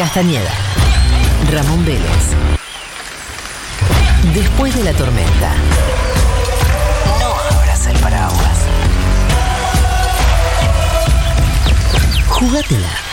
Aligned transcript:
Castañeda. 0.00 0.50
Ramón 1.52 1.84
Vélez. 1.84 2.34
Después 4.32 4.74
de 4.74 4.84
la 4.84 4.94
tormenta. 4.94 5.52
No 7.20 7.58
abras 7.58 7.86
el 7.86 7.98
paraguas. 7.98 8.58
Jugátela. 12.28 13.09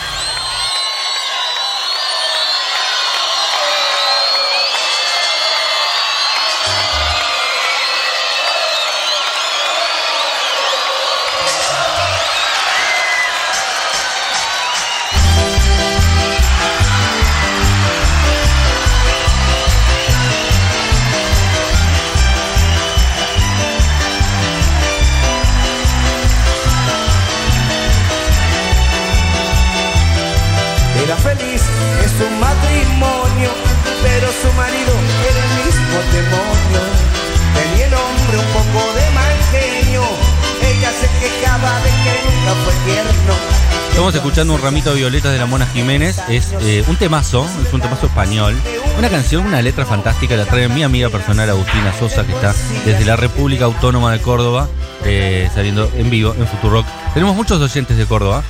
Estamos 44.08 44.26
escuchando 44.26 44.54
un 44.54 44.62
ramito 44.62 44.88
de 44.94 45.00
violetas 45.00 45.32
de 45.32 45.38
la 45.38 45.44
Mona 45.44 45.66
Jiménez. 45.66 46.18
Es 46.30 46.54
eh, 46.62 46.82
un 46.88 46.96
temazo, 46.96 47.46
es 47.66 47.74
un 47.74 47.82
temazo 47.82 48.06
español. 48.06 48.56
Una 48.96 49.10
canción, 49.10 49.44
una 49.44 49.60
letra 49.60 49.84
fantástica. 49.84 50.34
La 50.34 50.46
trae 50.46 50.66
mi 50.70 50.82
amiga 50.82 51.10
personal 51.10 51.50
Agustina 51.50 51.92
Sosa, 51.92 52.24
que 52.24 52.32
está 52.32 52.54
desde 52.86 53.04
la 53.04 53.16
República 53.16 53.66
Autónoma 53.66 54.10
de 54.12 54.20
Córdoba, 54.22 54.66
eh, 55.04 55.50
saliendo 55.54 55.92
en 55.94 56.08
vivo 56.08 56.34
en 56.38 56.46
Futurock. 56.46 56.86
Tenemos 57.12 57.36
muchos 57.36 57.60
oyentes 57.60 57.98
de 57.98 58.06
Córdoba. 58.06 58.42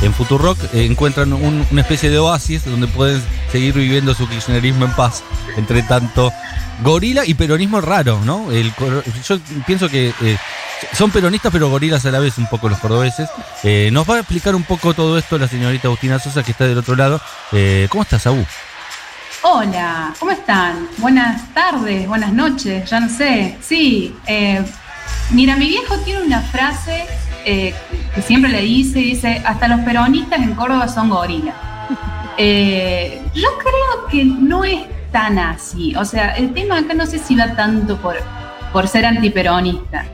En 0.00 0.14
Futurock 0.14 0.58
eh, 0.72 0.84
encuentran 0.84 1.32
un- 1.32 1.66
una 1.72 1.80
especie 1.80 2.08
de 2.08 2.20
oasis 2.20 2.64
donde 2.64 2.86
pueden 2.86 3.20
seguir 3.50 3.74
viviendo 3.74 4.14
su 4.14 4.28
kirchnerismo 4.28 4.84
en 4.84 4.92
paz. 4.92 5.24
Entre 5.56 5.82
tanto, 5.82 6.32
gorila 6.84 7.26
y 7.26 7.34
peronismo 7.34 7.80
raro, 7.80 8.20
¿no? 8.24 8.52
El, 8.52 8.72
yo 9.26 9.38
pienso 9.66 9.88
que 9.88 10.14
eh, 10.22 10.38
son 10.92 11.10
peronistas 11.10 11.52
pero 11.52 11.68
gorilas 11.68 12.04
a 12.06 12.10
la 12.10 12.20
vez 12.20 12.38
un 12.38 12.46
poco 12.46 12.68
los 12.68 12.78
cordobeses. 12.78 13.28
Eh, 13.62 13.90
nos 13.92 14.08
va 14.08 14.16
a 14.16 14.18
explicar 14.20 14.54
un 14.54 14.64
poco 14.64 14.94
todo 14.94 15.18
esto 15.18 15.38
la 15.38 15.48
señorita 15.48 15.88
Agustina 15.88 16.18
Sosa 16.18 16.42
que 16.42 16.52
está 16.52 16.64
del 16.64 16.78
otro 16.78 16.96
lado. 16.96 17.20
Eh, 17.52 17.86
¿Cómo 17.90 18.02
estás, 18.02 18.26
Agu? 18.26 18.44
Hola, 19.42 20.14
¿cómo 20.18 20.30
están? 20.30 20.88
Buenas 20.98 21.52
tardes, 21.52 22.08
buenas 22.08 22.32
noches, 22.32 22.88
ya 22.88 23.00
no 23.00 23.08
sé. 23.08 23.58
Sí, 23.60 24.14
eh, 24.26 24.64
mira, 25.30 25.56
mi 25.56 25.68
viejo 25.68 25.98
tiene 25.98 26.22
una 26.22 26.40
frase 26.40 27.06
que 27.44 27.74
siempre 28.26 28.50
le 28.50 28.62
dice, 28.62 29.00
dice, 29.00 29.42
hasta 29.44 29.68
los 29.68 29.80
peronistas 29.80 30.38
en 30.38 30.54
Córdoba 30.54 30.88
son 30.88 31.10
gorilas. 31.10 31.54
Yo 32.38 33.48
creo 33.58 34.06
que 34.10 34.24
no 34.24 34.64
es 34.64 34.80
tan 35.12 35.38
así. 35.38 35.94
O 35.94 36.06
sea, 36.06 36.36
el 36.36 36.54
tema 36.54 36.78
acá 36.78 36.94
no 36.94 37.04
sé 37.04 37.18
si 37.18 37.36
va 37.36 37.54
tanto 37.54 37.98
por, 37.98 38.16
por 38.72 38.88
ser 38.88 39.04
antiperonista. 39.04 40.06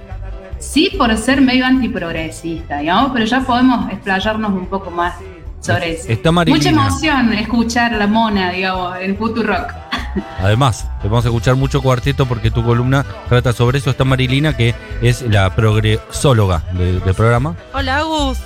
Sí, 0.73 0.91
por 0.97 1.17
ser 1.17 1.41
medio 1.41 1.67
antiprogresista, 1.67 2.79
digamos, 2.79 3.11
pero 3.13 3.25
ya 3.25 3.41
podemos 3.41 3.91
explayarnos 3.91 4.53
un 4.53 4.67
poco 4.67 4.91
más 4.91 5.15
sobre 5.61 5.95
eso. 5.95 6.09
Está 6.09 6.31
Marilina. 6.31 6.59
Mucha 6.59 6.71
emoción 6.71 7.33
escuchar 7.33 7.93
la 7.93 8.07
mona, 8.07 8.53
digamos, 8.53 8.97
en 9.01 9.17
Futurock. 9.17 9.73
Además, 10.41 10.89
te 11.03 11.09
vamos 11.09 11.25
a 11.25 11.29
escuchar 11.29 11.57
mucho 11.57 11.83
cuarteto 11.83 12.27
porque 12.27 12.51
tu 12.53 12.65
columna 12.65 13.05
trata 13.29 13.53
sobre 13.53 13.79
eso. 13.79 13.91
Está 13.91 14.05
Marilina, 14.05 14.57
que 14.57 14.75
es 15.03 15.23
la 15.23 15.55
progresóloga 15.57 16.63
de- 16.73 17.01
del 17.01 17.15
programa. 17.15 17.57
Hola, 17.75 17.99
Agus. 17.99 18.39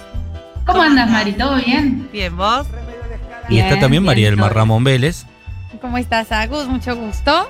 ¿Cómo 0.66 0.80
andas, 0.80 1.10
Mari? 1.10 1.32
¿Todo 1.32 1.56
bien? 1.56 2.08
Bien, 2.10 2.34
¿vos? 2.34 2.66
Y 3.50 3.58
está 3.58 3.72
también 3.78 4.02
bien, 4.02 4.04
María 4.04 4.26
del 4.28 4.36
Mar 4.38 4.48
todo. 4.48 4.60
Ramón 4.60 4.82
Vélez. 4.82 5.26
¿Cómo 5.82 5.98
estás, 5.98 6.32
Agus? 6.32 6.66
Mucho 6.68 6.96
gusto. 6.96 7.48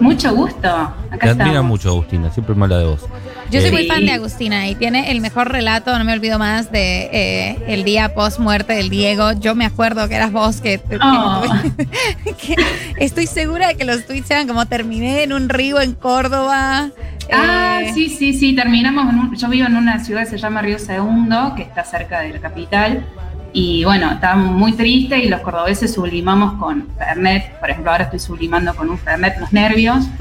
Mucho 0.00 0.34
gusto. 0.34 0.68
Acá 0.68 1.18
Te 1.18 1.28
admira 1.30 1.46
estamos. 1.50 1.68
mucho, 1.68 1.88
Agustina. 1.90 2.30
Siempre 2.30 2.54
mala 2.54 2.78
de 2.78 2.84
vos. 2.86 3.00
Yo 3.50 3.60
soy 3.60 3.70
muy 3.70 3.86
fan 3.86 4.04
de 4.04 4.12
Agustina 4.12 4.68
y 4.68 4.74
tiene 4.74 5.10
el 5.12 5.20
mejor 5.20 5.50
relato, 5.52 5.96
no 5.96 6.04
me 6.04 6.12
olvido 6.12 6.38
más, 6.38 6.72
de 6.72 7.08
eh, 7.12 7.58
el 7.68 7.84
día 7.84 8.14
post 8.14 8.38
muerte 8.40 8.72
del 8.72 8.90
Diego. 8.90 9.32
Yo 9.32 9.54
me 9.54 9.64
acuerdo 9.64 10.08
que 10.08 10.16
eras 10.16 10.32
vos 10.32 10.60
que, 10.60 10.80
Oh. 11.00 11.42
que 12.24 12.56
estoy 12.98 13.26
segura 13.26 13.68
de 13.68 13.76
que 13.76 13.84
los 13.84 14.06
tweets 14.06 14.30
eran 14.30 14.48
como 14.48 14.66
terminé 14.66 15.22
en 15.22 15.32
un 15.32 15.48
río 15.48 15.80
en 15.80 15.92
Córdoba. 15.94 16.90
Ah, 17.32 17.80
Eh, 17.82 17.92
sí, 17.94 18.08
sí, 18.08 18.32
sí. 18.34 18.54
Terminamos 18.54 19.08
en 19.12 19.18
un, 19.18 19.36
Yo 19.36 19.48
vivo 19.48 19.66
en 19.66 19.76
una 19.76 20.02
ciudad 20.04 20.24
que 20.24 20.30
se 20.30 20.38
llama 20.38 20.60
Río 20.62 20.78
Segundo, 20.78 21.54
que 21.56 21.62
está 21.62 21.84
cerca 21.84 22.20
de 22.20 22.34
la 22.34 22.40
capital. 22.40 23.04
Y 23.52 23.84
bueno, 23.84 24.10
estábamos 24.10 24.50
muy 24.52 24.72
tristes 24.72 25.22
y 25.22 25.28
los 25.28 25.40
cordobeses 25.40 25.94
sublimamos 25.94 26.54
con 26.58 26.88
Fernet. 26.98 27.58
Por 27.60 27.70
ejemplo, 27.70 27.92
ahora 27.92 28.04
estoy 28.04 28.18
sublimando 28.18 28.74
con 28.74 28.90
un 28.90 28.98
Fernet 28.98 29.38
los 29.38 29.52
nervios. 29.52 30.04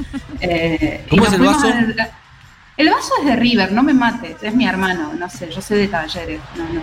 Eh, 0.45 1.05
y 1.09 1.09
¿Cómo 1.17 1.23
nos 1.23 1.33
es 1.33 1.39
el 1.39 1.93
vaso? 1.93 2.11
El 2.77 2.89
vaso 2.89 3.11
es 3.21 3.25
de 3.27 3.35
River, 3.35 3.71
no 3.71 3.83
me 3.83 3.93
mates, 3.93 4.35
es 4.41 4.55
mi 4.55 4.65
hermano, 4.65 5.13
no 5.17 5.29
sé, 5.29 5.49
yo 5.51 5.61
soy 5.61 5.77
de 5.79 5.87
talleres, 5.87 6.39
no, 6.55 6.63
no. 6.73 6.81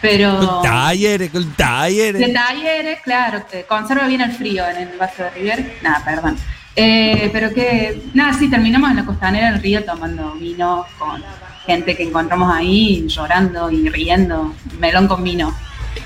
Pero. 0.00 0.38
Con 0.38 0.62
talleres, 0.62 1.30
con 1.30 1.42
De 1.48 1.54
talleres. 1.56 2.32
talleres, 2.34 3.00
claro, 3.02 3.46
que 3.50 3.64
conserva 3.64 4.06
bien 4.06 4.20
el 4.20 4.32
frío 4.32 4.68
en 4.68 4.88
el 4.88 4.98
vaso 4.98 5.22
de 5.22 5.30
River. 5.30 5.78
Nada, 5.82 6.04
perdón. 6.04 6.36
Eh, 6.76 7.30
pero 7.32 7.54
que, 7.54 8.02
nada, 8.14 8.32
sí, 8.32 8.50
terminamos 8.50 8.90
en 8.90 8.96
la 8.96 9.04
costanera 9.04 9.52
del 9.52 9.62
río 9.62 9.84
tomando 9.84 10.32
vino 10.32 10.84
con 10.98 11.22
gente 11.66 11.96
que 11.96 12.02
encontramos 12.02 12.52
ahí, 12.52 13.06
llorando 13.08 13.70
y 13.70 13.88
riendo, 13.88 14.52
melón 14.78 15.06
con 15.08 15.22
vino. 15.22 15.54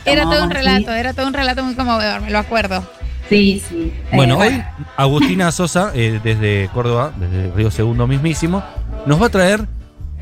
Era 0.05 0.25
todo 0.25 0.45
un 0.45 0.53
así. 0.53 0.63
relato, 0.63 0.93
era 0.93 1.15
todo 1.15 1.27
un 1.27 1.33
relato 1.35 1.65
muy 1.65 1.75
conmovedor, 1.75 2.21
me 2.21 2.31
lo 2.31 2.39
acuerdo. 2.39 2.89
Sí, 3.31 3.63
sí. 3.67 3.93
Eh, 4.11 4.17
Bueno, 4.17 4.39
hoy 4.39 4.63
Agustina 4.97 5.51
Sosa, 5.51 5.91
eh, 5.95 6.21
desde 6.23 6.69
Córdoba, 6.73 7.13
desde 7.17 7.51
Río 7.55 7.71
Segundo 7.71 8.07
mismísimo, 8.07 8.63
nos 9.07 9.21
va 9.21 9.27
a 9.27 9.31
traer 9.31 9.67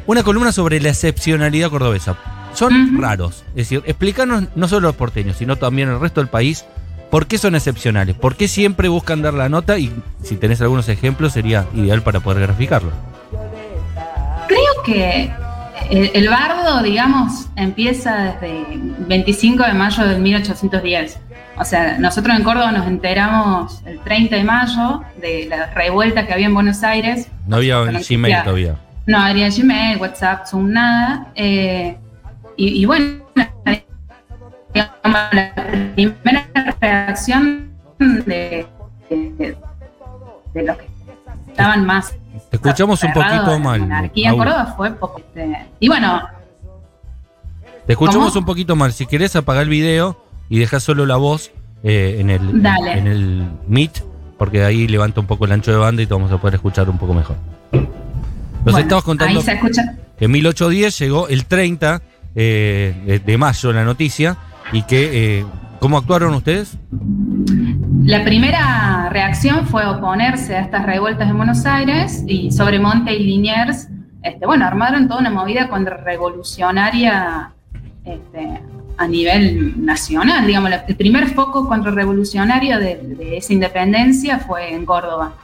una 0.06 0.22
columna 0.22 0.52
sobre 0.52 0.80
la 0.80 0.90
excepcionalidad 0.90 1.70
cordobesa. 1.70 2.16
Son 2.54 3.00
raros. 3.00 3.44
Es 3.50 3.68
decir, 3.68 3.82
explícanos 3.86 4.44
no 4.54 4.68
solo 4.68 4.88
los 4.88 4.96
porteños, 4.96 5.36
sino 5.36 5.56
también 5.56 5.88
el 5.90 6.00
resto 6.00 6.20
del 6.20 6.28
país, 6.28 6.64
por 7.10 7.26
qué 7.26 7.38
son 7.38 7.54
excepcionales, 7.54 8.16
por 8.16 8.36
qué 8.36 8.48
siempre 8.48 8.88
buscan 8.88 9.22
dar 9.22 9.34
la 9.34 9.48
nota 9.48 9.78
y 9.78 9.92
si 10.22 10.36
tenés 10.36 10.60
algunos 10.60 10.88
ejemplos 10.88 11.32
sería 11.32 11.66
ideal 11.74 12.02
para 12.02 12.20
poder 12.20 12.42
graficarlo. 12.42 12.90
Creo 14.48 14.82
que 14.84 15.30
el, 15.90 16.10
el 16.14 16.28
bardo, 16.28 16.82
digamos, 16.82 17.46
empieza 17.56 18.36
desde 18.40 18.64
25 19.06 19.62
de 19.64 19.74
mayo 19.74 20.06
del 20.06 20.20
1810. 20.20 21.18
O 21.58 21.64
sea, 21.64 21.96
nosotros 21.98 22.36
en 22.36 22.44
Córdoba 22.44 22.70
nos 22.72 22.86
enteramos 22.86 23.82
el 23.86 23.98
30 24.00 24.36
de 24.36 24.44
mayo 24.44 25.02
de 25.20 25.46
la 25.48 25.66
revuelta 25.66 26.26
que 26.26 26.32
había 26.34 26.46
en 26.46 26.54
Buenos 26.54 26.82
Aires. 26.82 27.28
No 27.46 27.56
había 27.56 27.80
Gmail 27.82 28.28
ya. 28.34 28.44
todavía. 28.44 28.76
No 29.06 29.18
había 29.18 29.48
Gmail, 29.48 29.98
WhatsApp, 29.98 30.46
Zoom, 30.46 30.70
nada. 30.72 31.28
Eh, 31.34 31.96
y, 32.56 32.82
y 32.82 32.84
bueno, 32.84 33.20
la 34.74 35.52
primera 35.94 36.46
reacción 36.80 37.70
de, 37.98 38.66
de- 39.10 39.56
de 40.54 40.62
los 40.62 40.76
que 40.78 40.86
estaban 41.48 41.84
más 41.86 42.14
Te 42.50 42.56
escuchamos 42.56 43.02
un 43.02 43.12
poquito 43.12 43.46
la 43.52 43.58
mal. 43.58 43.80
monarquía 43.80 44.28
en 44.28 44.34
Agu. 44.34 44.38
Córdoba 44.38 44.74
fue 44.76 44.90
poco, 44.92 45.18
este, 45.20 45.66
y 45.80 45.88
bueno, 45.88 46.22
Te 47.86 47.92
escuchamos 47.92 48.28
¿Cómo? 48.28 48.40
un 48.40 48.44
poquito 48.46 48.74
mal. 48.76 48.92
Si 48.92 49.06
querés 49.06 49.36
apagar 49.36 49.62
el 49.64 49.68
video 49.68 50.16
y 50.48 50.58
dejar 50.58 50.80
solo 50.80 51.06
la 51.06 51.16
voz 51.16 51.50
eh, 51.82 52.16
en, 52.18 52.30
el, 52.30 52.62
Dale. 52.62 52.92
en 52.98 53.06
el 53.06 53.46
Meet, 53.68 54.02
porque 54.38 54.64
ahí 54.64 54.86
levanta 54.88 55.20
un 55.20 55.26
poco 55.26 55.44
el 55.44 55.52
ancho 55.52 55.70
de 55.70 55.78
banda 55.78 56.02
y 56.02 56.06
te 56.06 56.14
vamos 56.14 56.30
a 56.32 56.38
poder 56.38 56.54
escuchar 56.54 56.88
un 56.90 56.98
poco 56.98 57.14
mejor. 57.14 57.36
Nos 57.72 57.84
bueno, 58.64 58.78
estabas 58.78 59.04
contando 59.04 59.38
ahí 59.40 59.44
se 59.44 59.52
escucha. 59.52 59.96
que 60.18 60.24
en 60.24 60.30
1810 60.32 60.98
llegó 60.98 61.28
el 61.28 61.44
30 61.46 62.02
eh, 62.34 62.94
de, 63.06 63.18
de 63.20 63.38
mayo 63.38 63.72
la 63.72 63.84
noticia 63.84 64.36
y 64.72 64.82
que... 64.82 65.38
eh, 65.40 65.44
¿Cómo 65.78 65.98
actuaron 65.98 66.32
ustedes? 66.34 66.78
La 68.02 68.24
primera 68.24 69.10
reacción 69.10 69.66
fue 69.66 69.84
oponerse 69.86 70.56
a 70.56 70.60
estas 70.62 70.86
revueltas 70.86 71.28
en 71.28 71.36
Buenos 71.36 71.66
Aires 71.66 72.24
y 72.26 72.50
sobre 72.50 72.80
Monte 72.80 73.14
y 73.14 73.22
Liniers, 73.24 73.88
este, 74.22 74.46
bueno, 74.46 74.66
armaron 74.66 75.06
toda 75.06 75.20
una 75.20 75.30
movida 75.30 75.68
contrarrevolucionaria 75.68 77.52
este, 78.06 78.62
a 78.96 79.06
nivel 79.06 79.84
nacional, 79.84 80.46
digamos, 80.46 80.70
el 80.88 80.96
primer 80.96 81.28
foco 81.28 81.68
contrarrevolucionario 81.68 82.78
de, 82.78 83.36
esa 83.36 83.52
independencia 83.52 84.38
fue 84.38 84.72
en 84.72 84.86
Córdoba. 84.86 85.34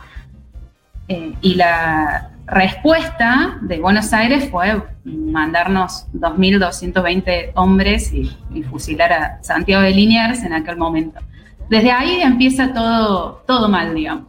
Eh, 1.08 1.32
y 1.42 1.54
la 1.56 2.30
respuesta 2.46 3.58
de 3.60 3.80
Buenos 3.80 4.12
Aires 4.12 4.48
fue 4.50 4.82
mandarnos 5.04 6.06
2.220 6.14 7.52
hombres 7.54 8.12
y, 8.12 8.30
fusilar 8.70 9.12
a 9.12 9.42
Santiago 9.42 9.82
de 9.82 9.90
Liniers 9.90 10.42
en 10.42 10.52
aquel 10.52 10.76
momento. 10.76 11.20
Desde 11.68 11.90
ahí 11.90 12.20
empieza 12.20 12.72
todo, 12.72 13.42
todo 13.46 13.68
mal, 13.68 13.94
digamos. 13.94 14.24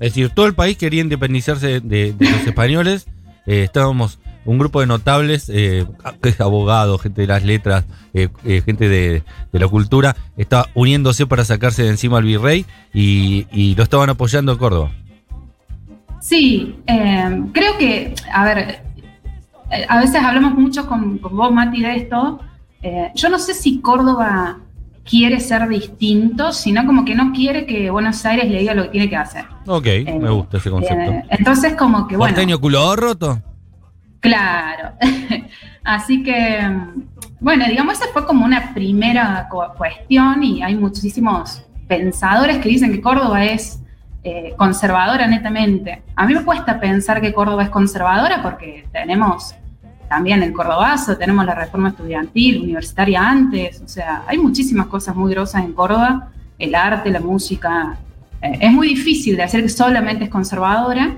Es 0.00 0.14
decir, 0.14 0.30
todo 0.30 0.46
el 0.46 0.54
país 0.54 0.76
quería 0.76 1.00
independizarse 1.00 1.80
de, 1.80 2.12
de 2.12 2.30
los 2.30 2.46
españoles. 2.46 3.06
Eh, 3.46 3.62
estábamos 3.64 4.18
un 4.44 4.58
grupo 4.58 4.80
de 4.80 4.86
notables, 4.86 5.50
eh, 5.52 5.86
abogados, 6.38 7.02
gente 7.02 7.22
de 7.22 7.26
las 7.26 7.44
letras, 7.44 7.84
eh, 8.14 8.28
eh, 8.44 8.62
gente 8.64 8.88
de, 8.88 9.22
de 9.52 9.58
la 9.58 9.68
cultura, 9.68 10.16
estaba 10.36 10.68
uniéndose 10.74 11.26
para 11.26 11.44
sacarse 11.44 11.82
de 11.82 11.90
encima 11.90 12.18
al 12.18 12.24
virrey 12.24 12.64
y, 12.94 13.46
y 13.52 13.74
lo 13.74 13.82
estaban 13.82 14.08
apoyando 14.10 14.52
en 14.52 14.58
Córdoba. 14.58 14.90
Sí, 16.20 16.76
eh, 16.86 17.42
creo 17.52 17.78
que, 17.78 18.14
a 18.32 18.44
ver, 18.44 18.82
eh, 19.70 19.86
a 19.88 20.00
veces 20.00 20.22
hablamos 20.22 20.54
mucho 20.54 20.86
con, 20.86 21.18
con 21.18 21.36
vos, 21.36 21.52
Mati, 21.52 21.80
de 21.80 21.96
esto. 21.96 22.40
Eh, 22.82 23.10
yo 23.14 23.28
no 23.28 23.38
sé 23.38 23.54
si 23.54 23.80
Córdoba 23.80 24.58
quiere 25.04 25.40
ser 25.40 25.66
distinto, 25.68 26.52
sino 26.52 26.84
como 26.84 27.04
que 27.04 27.14
no 27.14 27.32
quiere 27.32 27.66
que 27.66 27.88
Buenos 27.90 28.24
Aires 28.26 28.50
le 28.50 28.58
diga 28.58 28.74
lo 28.74 28.84
que 28.84 28.88
tiene 28.90 29.08
que 29.08 29.16
hacer. 29.16 29.44
Ok, 29.66 29.86
me 30.20 30.30
gusta 30.30 30.58
ese 30.58 30.70
concepto. 30.70 31.10
Eh, 31.10 31.24
entonces, 31.30 31.74
como 31.74 32.06
que 32.06 32.16
bueno. 32.16 32.34
¿Porteño 32.34 32.60
culo 32.60 32.94
roto? 32.96 33.40
Claro. 34.20 34.92
Así 35.84 36.22
que, 36.22 36.58
bueno, 37.40 37.64
digamos, 37.66 37.94
esa 37.94 38.06
fue 38.12 38.26
como 38.26 38.44
una 38.44 38.74
primera 38.74 39.48
cu- 39.50 39.62
cuestión 39.76 40.42
y 40.42 40.62
hay 40.62 40.76
muchísimos 40.76 41.62
pensadores 41.86 42.58
que 42.58 42.68
dicen 42.68 42.92
que 42.92 43.00
Córdoba 43.00 43.44
es 43.44 43.80
eh, 44.24 44.54
conservadora 44.56 45.26
netamente. 45.26 46.02
A 46.16 46.26
mí 46.26 46.34
me 46.34 46.42
cuesta 46.44 46.78
pensar 46.80 47.20
que 47.20 47.32
Córdoba 47.32 47.62
es 47.62 47.70
conservadora 47.70 48.42
porque 48.42 48.86
tenemos 48.92 49.54
también 50.08 50.42
el 50.42 50.52
cordobazo, 50.52 51.16
tenemos 51.16 51.44
la 51.46 51.54
reforma 51.54 51.90
estudiantil, 51.90 52.62
universitaria 52.62 53.20
antes, 53.28 53.80
o 53.82 53.88
sea, 53.88 54.22
hay 54.26 54.38
muchísimas 54.38 54.86
cosas 54.86 55.14
muy 55.14 55.32
grosas 55.32 55.62
en 55.64 55.72
Córdoba, 55.74 56.28
el 56.58 56.74
arte, 56.74 57.10
la 57.10 57.20
música. 57.20 57.96
Eh, 58.42 58.58
es 58.60 58.72
muy 58.72 58.88
difícil 58.88 59.36
de 59.36 59.42
hacer 59.44 59.62
que 59.62 59.68
solamente 59.68 60.24
es 60.24 60.30
conservadora. 60.30 61.14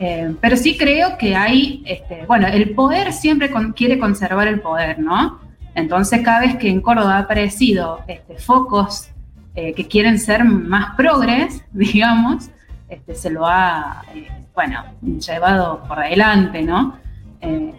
Eh, 0.00 0.34
pero 0.40 0.56
sí 0.56 0.76
creo 0.76 1.18
que 1.18 1.34
hay, 1.34 1.82
este, 1.84 2.24
bueno, 2.26 2.46
el 2.46 2.70
poder 2.70 3.12
siempre 3.12 3.50
quiere 3.74 3.98
conservar 3.98 4.46
el 4.46 4.60
poder, 4.60 5.00
¿no? 5.00 5.40
Entonces 5.74 6.20
cada 6.22 6.40
vez 6.40 6.56
que 6.56 6.68
en 6.68 6.80
Córdoba 6.80 7.16
ha 7.16 7.20
aparecido 7.20 8.00
este, 8.06 8.36
focos 8.36 9.08
eh, 9.54 9.72
que 9.74 9.88
quieren 9.88 10.18
ser 10.18 10.44
más 10.44 10.94
progres, 10.94 11.64
digamos, 11.72 12.50
este, 12.88 13.14
se 13.14 13.30
lo 13.30 13.46
ha, 13.46 14.04
eh, 14.14 14.28
bueno, 14.54 14.84
llevado 15.02 15.82
por 15.86 15.98
delante, 15.98 16.62
¿no? 16.62 16.96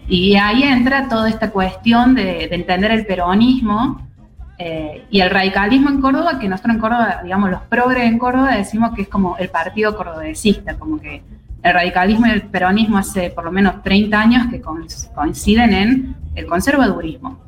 Y 0.08 0.38
ahí 0.38 0.64
entra 0.64 1.10
toda 1.10 1.28
esta 1.28 1.52
cuestión 1.52 2.16
de, 2.16 2.48
de 2.48 2.56
entender 2.56 2.92
el 2.92 3.06
peronismo 3.06 4.08
y 5.10 5.20
el 5.20 5.30
radicalismo 5.30 5.90
en 5.90 6.00
Córdoba, 6.00 6.40
que 6.40 6.48
nosotros 6.48 6.76
en 6.76 6.82
Córdoba, 6.82 7.20
digamos, 7.24 7.50
los 7.50 7.62
progres 7.64 8.06
en 8.06 8.18
Córdoba 8.18 8.56
decimos 8.56 8.94
que 8.96 9.02
es 9.02 9.10
como 9.10 9.36
el 9.38 9.50
partido 9.50 9.98
cordobesista, 9.98 10.76
como 10.80 10.98
que 10.98 11.24
el 11.64 11.74
radicalismo 11.74 12.26
y 12.28 12.32
el 12.32 12.44
peronismo 12.44 12.98
hace 12.98 13.30
por 13.32 13.44
lo 13.46 13.52
menos 13.52 13.84
30 13.84 14.20
años 14.20 14.48
que 14.50 14.62
coinc- 14.62 15.14
coinciden 15.14 15.74
en 15.74 16.16
el 16.36 16.46
conservadurismo. 16.46 17.40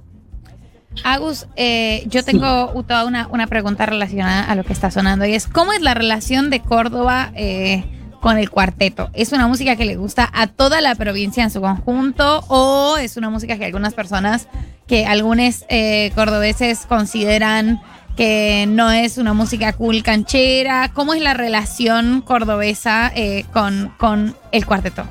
Agus, 1.05 1.47
eh, 1.55 2.03
yo 2.07 2.23
tengo 2.23 2.67
toda 2.85 3.05
una, 3.05 3.27
una 3.27 3.47
pregunta 3.47 3.85
relacionada 3.85 4.43
a 4.43 4.55
lo 4.55 4.65
que 4.65 4.73
está 4.73 4.91
sonando 4.91 5.25
y 5.25 5.33
es, 5.33 5.47
¿cómo 5.47 5.71
es 5.71 5.81
la 5.81 5.93
relación 5.93 6.49
de 6.49 6.59
Córdoba 6.59 7.31
eh, 7.33 7.85
con 8.19 8.37
el 8.37 8.49
cuarteto? 8.49 9.09
¿Es 9.13 9.31
una 9.31 9.47
música 9.47 9.77
que 9.77 9.85
le 9.85 9.95
gusta 9.95 10.29
a 10.33 10.47
toda 10.47 10.81
la 10.81 10.93
provincia 10.95 11.43
en 11.43 11.49
su 11.49 11.61
conjunto 11.61 12.43
o 12.49 12.97
es 12.97 13.15
una 13.15 13.29
música 13.29 13.57
que 13.57 13.63
algunas 13.65 13.93
personas, 13.93 14.49
que 14.85 15.05
algunos 15.05 15.63
eh, 15.69 16.11
cordobeses 16.13 16.85
consideran 16.87 17.81
que 18.15 18.65
no 18.67 18.91
es 18.91 19.17
una 19.17 19.33
música 19.33 19.73
cool 19.73 20.03
canchera? 20.03 20.91
¿Cómo 20.93 21.13
es 21.13 21.21
la 21.21 21.33
relación 21.33 22.21
cordobesa 22.21 23.11
eh, 23.15 23.45
con, 23.53 23.93
con 23.97 24.35
el 24.51 24.65
cuarteto? 24.65 25.05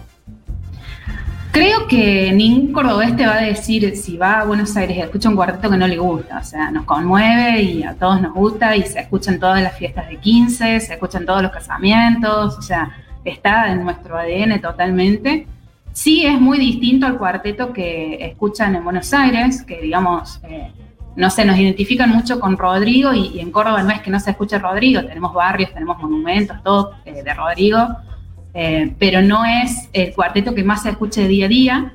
Creo 1.52 1.88
que 1.88 2.30
ningún 2.32 2.72
cordobés 2.72 3.16
te 3.16 3.26
va 3.26 3.34
a 3.34 3.42
decir 3.42 3.96
si 3.96 4.16
va 4.16 4.40
a 4.40 4.44
Buenos 4.44 4.76
Aires 4.76 4.96
y 4.96 5.00
escucha 5.00 5.28
un 5.28 5.34
cuarteto 5.34 5.68
que 5.68 5.76
no 5.76 5.88
le 5.88 5.98
gusta. 5.98 6.38
O 6.38 6.44
sea, 6.44 6.70
nos 6.70 6.84
conmueve 6.84 7.60
y 7.62 7.82
a 7.82 7.94
todos 7.94 8.20
nos 8.20 8.32
gusta 8.32 8.76
y 8.76 8.82
se 8.82 9.00
escuchan 9.00 9.40
todas 9.40 9.60
las 9.60 9.76
fiestas 9.76 10.08
de 10.08 10.18
15, 10.18 10.78
se 10.78 10.92
escuchan 10.92 11.26
todos 11.26 11.42
los 11.42 11.50
casamientos. 11.50 12.56
O 12.56 12.62
sea, 12.62 12.92
está 13.24 13.72
en 13.72 13.82
nuestro 13.82 14.16
ADN 14.16 14.60
totalmente. 14.60 15.48
Sí 15.92 16.24
es 16.24 16.40
muy 16.40 16.58
distinto 16.58 17.06
al 17.06 17.18
cuarteto 17.18 17.72
que 17.72 18.24
escuchan 18.24 18.76
en 18.76 18.84
Buenos 18.84 19.12
Aires, 19.12 19.62
que 19.62 19.80
digamos, 19.80 20.40
eh, 20.44 20.70
no 21.20 21.30
sé, 21.30 21.44
nos 21.44 21.58
identifican 21.58 22.10
mucho 22.10 22.40
con 22.40 22.56
Rodrigo 22.56 23.12
y, 23.12 23.38
en 23.40 23.50
Córdoba 23.50 23.82
no 23.82 23.90
es 23.90 24.00
que 24.00 24.10
no 24.10 24.18
se 24.18 24.30
escuche 24.30 24.58
Rodrigo, 24.58 25.04
tenemos 25.04 25.34
barrios, 25.34 25.72
tenemos 25.72 25.98
monumentos, 25.98 26.62
todo 26.62 26.92
eh, 27.04 27.22
de 27.22 27.34
Rodrigo. 27.34 27.86
Eh, 28.52 28.94
pero 28.98 29.22
no 29.22 29.44
es 29.44 29.88
el 29.92 30.12
cuarteto 30.12 30.54
que 30.54 30.64
más 30.64 30.82
se 30.82 30.90
escuche 30.90 31.28
día 31.28 31.44
a 31.44 31.48
día, 31.48 31.92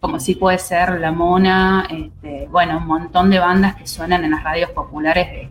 como 0.00 0.20
sí 0.20 0.36
puede 0.36 0.58
ser 0.58 1.00
La 1.00 1.12
Mona, 1.12 1.86
este, 1.90 2.46
bueno, 2.50 2.78
un 2.78 2.86
montón 2.86 3.28
de 3.28 3.40
bandas 3.40 3.74
que 3.74 3.86
suenan 3.86 4.24
en 4.24 4.30
las 4.30 4.42
radios 4.42 4.70
populares 4.70 5.28
de, 5.30 5.50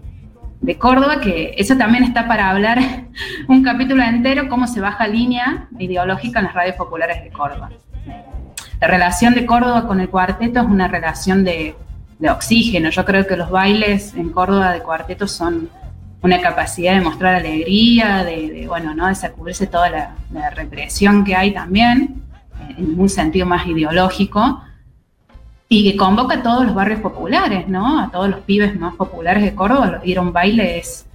de 0.62 0.78
Córdoba, 0.78 1.20
que 1.20 1.54
eso 1.58 1.78
también 1.78 2.06
está 2.06 2.28
para 2.28 2.50
hablar 2.50 2.80
un 3.48 3.62
capítulo 3.62 4.02
entero, 4.04 4.48
cómo 4.50 4.68
se 4.68 4.80
baja 4.80 5.06
línea 5.06 5.68
ideológica 5.78 6.40
en 6.40 6.46
las 6.46 6.56
radios 6.56 6.78
populares 6.78 7.24
de 7.24 7.30
Córdoba. 7.30 7.70
La 8.80 8.88
relación 8.88 9.34
de 9.34 9.46
Córdoba 9.46 9.86
con 9.86 10.00
el 10.00 10.10
cuarteto 10.10 10.62
es 10.62 10.66
una 10.66 10.88
relación 10.88 11.44
de, 11.44 11.76
de 12.20 12.30
oxígeno. 12.30 12.90
Yo 12.90 13.06
creo 13.06 13.28
que 13.28 13.38
los 13.38 13.50
bailes 13.50 14.14
en 14.16 14.30
Córdoba 14.30 14.72
de 14.72 14.82
cuarteto 14.82 15.28
son 15.28 15.70
una 16.22 16.42
capacidad 16.42 16.96
de 16.96 17.02
mostrar 17.02 17.36
alegría, 17.36 18.24
de, 18.24 18.50
de, 18.50 18.68
bueno, 18.68 18.94
¿no? 18.94 19.08
de 19.08 19.16
sacudirse 19.16 19.68
toda 19.68 19.90
la, 19.90 20.50
represión 20.50 21.24
que 21.24 21.36
hay 21.36 21.54
también, 21.54 22.24
en 22.78 23.00
un 23.00 23.10
sentido 23.10 23.46
más 23.46 23.68
ideológico, 23.68 24.62
y 25.70 25.90
que 25.90 25.98
convoca 25.98 26.36
a 26.36 26.44
todos 26.44 26.66
los 26.66 26.74
barrios 26.74 27.02
populares, 27.02 27.68
¿no? 27.68 28.00
A 28.00 28.10
todos 28.10 28.30
los 28.30 28.40
pibes 28.42 28.80
más 28.80 28.96
populares 28.96 29.44
de 29.44 29.54
Córdoba. 29.54 30.02
Ir 30.04 30.18
a 30.18 30.22
un 30.22 30.32
baile 30.32 30.80
es, 30.80 31.06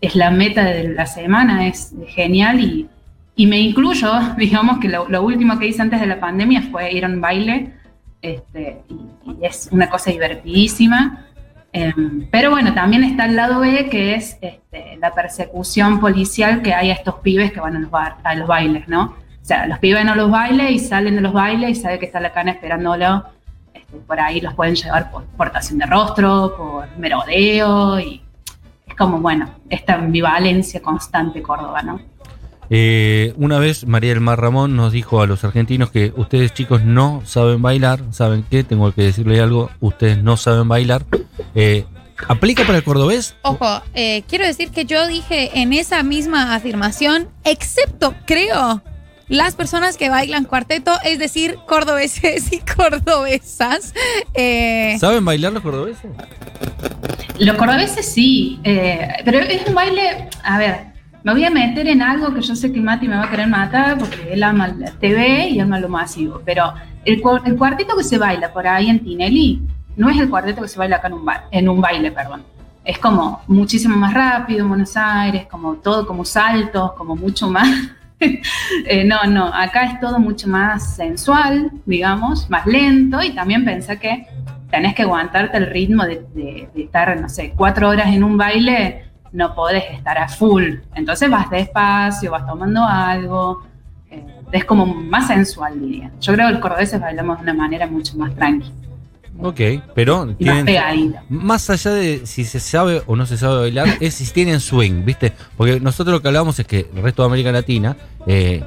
es 0.00 0.16
la 0.16 0.30
meta 0.30 0.64
de 0.64 0.88
la 0.88 1.06
semana, 1.06 1.68
es 1.68 1.94
genial 2.08 2.60
y, 2.60 2.88
y 3.36 3.46
me 3.46 3.60
incluyo, 3.60 4.10
digamos 4.36 4.78
que 4.78 4.88
lo, 4.88 5.22
último 5.22 5.58
que 5.58 5.68
hice 5.68 5.82
antes 5.82 6.00
de 6.00 6.06
la 6.06 6.18
pandemia 6.18 6.62
fue 6.62 6.92
ir 6.92 7.04
a 7.04 7.08
un 7.08 7.20
baile, 7.20 7.72
este, 8.34 8.82
y, 8.88 9.44
es 9.44 9.68
una 9.72 9.88
cosa 9.88 10.10
divertidísima. 10.10 11.26
Eh, 11.72 11.92
pero 12.30 12.50
bueno, 12.50 12.72
también 12.74 13.04
está 13.04 13.26
el 13.26 13.36
lado 13.36 13.60
B, 13.60 13.88
que 13.90 14.14
es 14.14 14.38
este, 14.40 14.96
la 14.98 15.12
persecución 15.12 16.00
policial 16.00 16.62
que 16.62 16.74
hay 16.74 16.90
a 16.90 16.94
estos 16.94 17.16
pibes 17.16 17.52
que 17.52 17.60
van 17.60 17.76
a 17.76 18.34
los, 18.34 18.46
bailes, 18.46 18.88
¿no? 18.88 19.02
O 19.04 19.44
sea, 19.44 19.66
los 19.66 19.78
pibes 19.78 20.00
van 20.00 20.08
a 20.08 20.16
los 20.16 20.30
bailes 20.30 20.70
y 20.70 20.78
salen 20.78 21.16
de 21.16 21.20
los 21.20 21.32
bailes 21.32 21.70
y 21.70 21.74
saben 21.74 21.98
que 21.98 22.06
está 22.06 22.20
la 22.20 22.32
cana 22.32 22.52
esperándolo. 22.52 23.24
Este, 23.74 23.96
por 23.98 24.18
ahí 24.18 24.40
los 24.40 24.54
pueden 24.54 24.74
llevar 24.74 25.10
por 25.10 25.24
portación 25.24 25.78
de 25.78 25.86
rostro, 25.86 26.54
por 26.56 26.98
merodeo 26.98 28.00
y 28.00 28.22
es 28.86 28.94
como, 28.94 29.20
bueno, 29.20 29.50
esta 29.68 29.94
ambivalencia 29.94 30.80
constante 30.80 31.42
Córdoba, 31.42 31.82
¿no? 31.82 32.00
Eh, 32.70 33.32
una 33.36 33.58
vez 33.58 33.86
María 33.86 34.10
del 34.10 34.20
Mar 34.20 34.40
Ramón 34.40 34.76
nos 34.76 34.92
dijo 34.92 35.20
a 35.22 35.26
los 35.26 35.44
argentinos 35.44 35.90
que 35.90 36.12
ustedes 36.16 36.52
chicos 36.52 36.82
no 36.82 37.22
saben 37.24 37.62
bailar, 37.62 38.00
¿saben 38.10 38.44
qué? 38.50 38.64
Tengo 38.64 38.92
que 38.92 39.02
decirle 39.02 39.40
algo, 39.40 39.70
ustedes 39.80 40.22
no 40.22 40.36
saben 40.36 40.68
bailar. 40.68 41.04
Eh, 41.54 41.84
¿Aplica 42.28 42.64
para 42.64 42.78
el 42.78 42.84
cordobés? 42.84 43.36
Ojo, 43.42 43.82
eh, 43.94 44.22
quiero 44.28 44.46
decir 44.46 44.70
que 44.70 44.84
yo 44.84 45.06
dije 45.06 45.60
en 45.60 45.72
esa 45.72 46.02
misma 46.02 46.54
afirmación, 46.54 47.28
excepto, 47.44 48.14
creo, 48.26 48.82
las 49.28 49.54
personas 49.54 49.96
que 49.96 50.08
bailan 50.08 50.44
cuarteto, 50.44 50.92
es 51.04 51.18
decir, 51.18 51.58
cordobeses 51.66 52.52
y 52.52 52.58
cordobesas. 52.60 53.92
Eh, 54.34 54.96
¿Saben 54.98 55.24
bailar 55.24 55.52
los 55.52 55.62
cordobeses? 55.62 56.10
Los 57.38 57.56
cordobeses 57.56 58.06
sí, 58.06 58.60
eh, 58.64 59.08
pero 59.24 59.38
es 59.40 59.66
un 59.66 59.74
baile, 59.74 60.28
a 60.42 60.58
ver, 60.58 60.95
me 61.26 61.32
voy 61.32 61.44
a 61.44 61.50
meter 61.50 61.88
en 61.88 62.02
algo 62.02 62.32
que 62.32 62.40
yo 62.40 62.54
sé 62.54 62.70
que 62.70 62.80
Mati 62.80 63.08
me 63.08 63.16
va 63.16 63.24
a 63.24 63.28
querer 63.30 63.48
matar 63.48 63.98
porque 63.98 64.32
él 64.32 64.44
ama 64.44 64.68
la 64.68 64.92
TV 64.92 65.48
y 65.48 65.58
ama 65.58 65.80
lo 65.80 65.88
masivo, 65.88 66.40
pero 66.44 66.72
el, 67.04 67.20
el 67.44 67.56
cuarteto 67.56 67.96
que 67.96 68.04
se 68.04 68.16
baila 68.16 68.52
por 68.52 68.64
ahí 68.68 68.88
en 68.88 69.00
Tinelli 69.00 69.60
no 69.96 70.08
es 70.08 70.20
el 70.20 70.30
cuarteto 70.30 70.62
que 70.62 70.68
se 70.68 70.78
baila 70.78 70.98
acá 70.98 71.08
en 71.08 71.14
un, 71.14 71.24
bar, 71.24 71.48
en 71.50 71.68
un 71.68 71.80
baile, 71.80 72.12
perdón. 72.12 72.44
Es 72.84 73.00
como 73.00 73.42
muchísimo 73.48 73.96
más 73.96 74.14
rápido 74.14 74.60
en 74.60 74.68
Buenos 74.68 74.96
Aires, 74.96 75.48
como 75.50 75.74
todo, 75.74 76.06
como 76.06 76.24
saltos, 76.24 76.92
como 76.92 77.16
mucho 77.16 77.50
más. 77.50 77.68
eh, 78.20 79.04
no, 79.04 79.24
no, 79.24 79.46
acá 79.52 79.82
es 79.82 79.98
todo 79.98 80.20
mucho 80.20 80.46
más 80.46 80.94
sensual, 80.94 81.72
digamos, 81.86 82.48
más 82.50 82.66
lento 82.66 83.20
y 83.20 83.30
también 83.30 83.64
pensá 83.64 83.96
que 83.96 84.28
tenés 84.70 84.94
que 84.94 85.02
aguantarte 85.02 85.56
el 85.56 85.66
ritmo 85.66 86.04
de, 86.04 86.24
de, 86.36 86.68
de 86.72 86.82
estar, 86.84 87.20
no 87.20 87.28
sé, 87.28 87.52
cuatro 87.56 87.88
horas 87.88 88.14
en 88.14 88.22
un 88.22 88.36
baile 88.36 89.05
no 89.32 89.54
podés 89.54 89.84
estar 89.92 90.18
a 90.18 90.28
full. 90.28 90.76
Entonces 90.94 91.30
vas 91.30 91.48
despacio, 91.50 92.30
vas 92.30 92.46
tomando 92.46 92.84
algo. 92.84 93.62
eh, 94.10 94.22
es 94.52 94.64
como 94.64 94.86
más 94.86 95.26
sensual, 95.26 95.80
diría. 95.80 96.10
Yo 96.20 96.32
creo 96.34 96.48
que 96.48 96.54
el 96.54 96.60
cordobeses 96.60 97.00
bailamos 97.00 97.38
de 97.38 97.42
una 97.44 97.54
manera 97.54 97.86
mucho 97.86 98.16
más 98.16 98.34
tranquila. 98.34 98.72
Ok, 99.38 99.60
pero 99.94 100.24
más 100.26 100.38
tienen, 100.38 100.64
pegadita. 100.64 101.22
más 101.28 101.68
allá 101.68 101.90
de 101.90 102.22
si 102.24 102.44
se 102.46 102.58
sabe 102.58 103.02
o 103.06 103.16
no 103.16 103.26
se 103.26 103.36
sabe 103.36 103.58
bailar, 103.60 103.88
es 104.00 104.14
si 104.14 104.24
tienen 104.32 104.60
swing, 104.60 105.04
¿viste? 105.04 105.32
Porque 105.58 105.78
nosotros 105.78 106.14
lo 106.14 106.22
que 106.22 106.28
hablamos 106.28 106.58
es 106.58 106.66
que 106.66 106.88
el 106.94 107.02
resto 107.02 107.22
de 107.22 107.26
América 107.26 107.52
Latina 107.52 107.96
eh, 108.26 108.64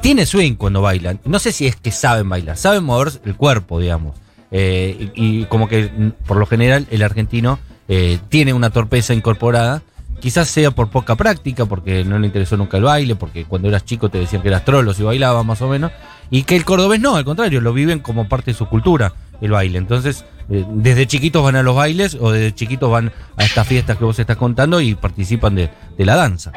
tiene 0.00 0.26
swing 0.26 0.54
cuando 0.54 0.82
bailan. 0.82 1.20
No 1.24 1.38
sé 1.38 1.52
si 1.52 1.68
es 1.68 1.76
que 1.76 1.92
saben 1.92 2.28
bailar, 2.28 2.56
saben 2.56 2.82
mover 2.82 3.12
el 3.24 3.36
cuerpo, 3.36 3.78
digamos. 3.78 4.16
Eh, 4.50 5.12
y, 5.14 5.42
y 5.42 5.44
como 5.44 5.68
que 5.68 5.88
por 6.26 6.38
lo 6.38 6.46
general 6.46 6.88
el 6.90 7.02
argentino 7.04 7.60
eh, 7.86 8.18
tiene 8.30 8.52
una 8.52 8.70
torpeza 8.70 9.14
incorporada. 9.14 9.82
Quizás 10.20 10.48
sea 10.48 10.70
por 10.70 10.90
poca 10.90 11.16
práctica, 11.16 11.64
porque 11.66 12.04
no 12.04 12.18
le 12.18 12.26
interesó 12.26 12.56
nunca 12.56 12.76
el 12.76 12.84
baile, 12.84 13.16
porque 13.16 13.46
cuando 13.46 13.68
eras 13.68 13.84
chico 13.84 14.10
te 14.10 14.18
decían 14.18 14.42
que 14.42 14.48
eras 14.48 14.64
trolo 14.64 14.92
si 14.92 15.02
bailabas 15.02 15.44
más 15.44 15.62
o 15.62 15.68
menos. 15.68 15.90
Y 16.30 16.42
que 16.44 16.56
el 16.56 16.64
cordobés 16.64 17.00
no, 17.00 17.16
al 17.16 17.24
contrario, 17.24 17.60
lo 17.60 17.72
viven 17.72 18.00
como 18.00 18.28
parte 18.28 18.52
de 18.52 18.56
su 18.56 18.66
cultura, 18.66 19.14
el 19.40 19.50
baile. 19.50 19.78
Entonces, 19.78 20.24
eh, 20.50 20.64
desde 20.68 21.06
chiquitos 21.06 21.42
van 21.42 21.56
a 21.56 21.62
los 21.62 21.74
bailes 21.74 22.16
o 22.20 22.32
desde 22.32 22.54
chiquitos 22.54 22.90
van 22.90 23.12
a 23.36 23.44
estas 23.44 23.66
fiestas 23.66 23.96
que 23.96 24.04
vos 24.04 24.18
estás 24.18 24.36
contando 24.36 24.80
y 24.80 24.94
participan 24.94 25.54
de, 25.54 25.70
la 25.98 26.16
danza. 26.16 26.52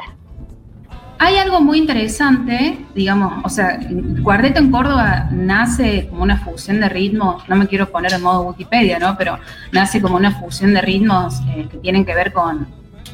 Hay 1.20 1.38
algo 1.38 1.62
muy 1.62 1.77
interesante, 1.77 2.86
digamos, 2.96 3.46
o 3.46 3.50
sea, 3.50 3.75
el 3.75 4.25
en 4.58 4.72
Córdoba 4.72 5.29
nace 5.32 6.08
como 6.10 6.24
una 6.24 6.38
fusión 6.38 6.82
de 6.82 6.89
ritmos, 6.89 7.48
no 7.48 7.55
me 7.55 7.67
quiero 7.67 7.89
poner 7.89 8.13
en 8.13 8.24
modo 8.24 8.41
Wikipedia, 8.41 9.00
¿no? 9.00 9.15
Pero 9.17 9.39
nace 9.72 10.01
como 10.01 10.17
una 10.17 10.32
fusión 10.32 10.74
de 10.74 10.82
ritmos 10.82 11.39
eh, 11.50 11.67
que 11.72 11.77
tienen 11.77 12.03
que 12.03 12.13
ver 12.13 12.34
con 12.34 12.67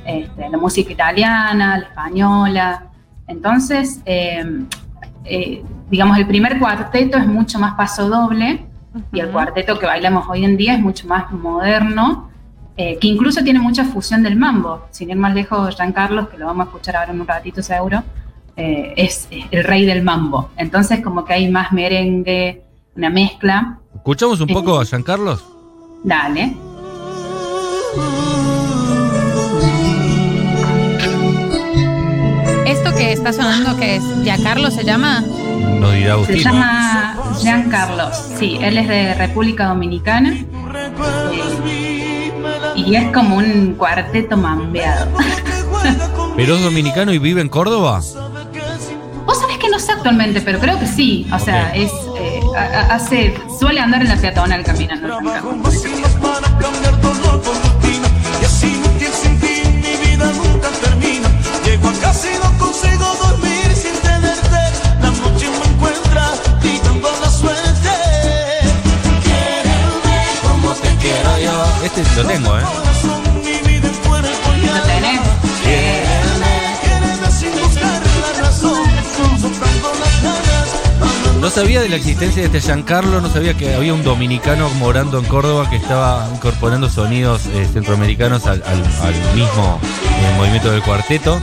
este, 0.10 0.50
la 0.50 0.58
música 0.58 0.92
italiana, 0.92 1.78
la 1.78 1.86
española. 1.86 2.84
Entonces, 3.28 4.02
eh, 4.06 4.44
eh, 5.24 5.64
digamos, 5.90 6.18
el 6.18 6.28
primer 6.28 6.60
cuarteto 6.60 7.18
es 7.18 7.28
mucho 7.28 7.60
más 7.60 7.76
paso 7.76 8.10
doble 8.10 8.66
y 9.12 9.20
el 9.20 9.30
cuarteto 9.30 9.78
que 9.78 9.86
bailamos 9.86 10.28
hoy 10.28 10.46
en 10.46 10.58
día 10.58 10.74
es 10.74 10.82
mucho 10.82 11.08
más 11.08 11.32
moderno, 11.32 12.30
eh, 12.78 12.98
que 13.00 13.08
incluso 13.08 13.44
tiene 13.44 13.60
mucha 13.60 13.86
fusión 13.86 14.24
del 14.24 14.36
mambo. 14.36 14.86
Sin 14.92 15.10
ir 15.10 15.18
más 15.18 15.34
lejos, 15.34 15.76
Giancarlos, 15.76 16.30
que 16.30 16.38
lo 16.38 16.46
vamos 16.46 16.66
a 16.66 16.70
escuchar 16.70 16.96
ahora 16.96 17.12
en 17.12 17.22
un 17.22 17.28
ratito 17.28 17.62
seguro, 17.62 18.04
eh, 18.56 18.94
es 18.96 19.28
eh, 19.32 19.46
el 19.52 19.64
rey 19.64 19.86
del 19.86 20.04
mambo. 20.04 20.50
Entonces 20.58 21.02
como 21.02 21.26
que 21.26 21.34
hay 21.34 21.50
más 21.50 21.72
merengue, 21.72 22.64
una 22.96 23.10
mezcla. 23.10 23.80
¿Escuchamos 23.96 24.40
un 24.42 24.48
poco 24.48 24.80
a 24.80 24.86
Giancarlos? 24.86 25.46
Dale. 26.04 26.56
Que 33.00 33.14
está 33.14 33.32
sonando, 33.32 33.78
que 33.78 33.96
es 33.96 34.04
Giancarlo 34.24 34.70
se 34.72 34.84
llama. 34.84 35.22
Nos 35.22 35.94
dirá 35.94 36.18
Se 36.26 36.40
llama 36.40 37.16
Giancarlos. 37.40 38.18
Sí, 38.38 38.60
él 38.62 38.78
es 38.78 38.90
de 38.90 39.14
República 39.14 39.68
Dominicana. 39.68 40.36
Eh, 41.66 42.34
y 42.76 42.96
es 42.96 43.12
como 43.14 43.38
un 43.38 43.76
cuarteto 43.78 44.36
mambeado. 44.36 45.08
¿Pero 46.36 46.56
es 46.56 46.64
dominicano 46.64 47.14
y 47.14 47.20
vive 47.20 47.40
en 47.42 47.48
Córdoba? 47.48 48.02
Vos 49.26 49.40
sabés 49.40 49.58
que 49.60 49.70
no 49.70 49.80
sé 49.80 49.94
actualmente, 49.94 50.42
pero 50.42 50.60
creo 50.60 50.78
que 50.78 50.88
sí. 50.88 51.26
O 51.32 51.40
sea, 51.40 51.74
es 51.74 51.92
eh, 52.20 52.42
hace 52.90 53.34
suele 53.58 53.80
andar 53.80 54.02
en 54.02 54.10
la 54.10 54.18
peatonal 54.18 54.64
caminando. 54.64 55.20
Para 55.24 55.42
lo 72.16 72.26
tengo, 72.26 72.58
¿eh? 72.58 72.64
No 81.42 81.50
sabía 81.50 81.82
de 81.82 81.88
la 81.88 81.96
existencia 81.96 82.42
de 82.42 82.48
este 82.48 82.60
Giancarlo, 82.60 83.22
no 83.22 83.30
sabía 83.30 83.54
que 83.54 83.74
había 83.74 83.94
un 83.94 84.04
dominicano 84.04 84.70
morando 84.72 85.18
en 85.20 85.26
Córdoba 85.26 85.70
que 85.70 85.78
estaba 85.78 86.28
incorporando 86.34 86.90
sonidos 86.90 87.46
eh, 87.54 87.66
centroamericanos 87.72 88.46
al, 88.46 88.62
al- 88.66 88.84
al 89.02 89.36
mismo 89.36 89.80
eh, 89.82 90.36
movimiento 90.38 90.70
del 90.70 90.82
cuarteto. 90.84 91.40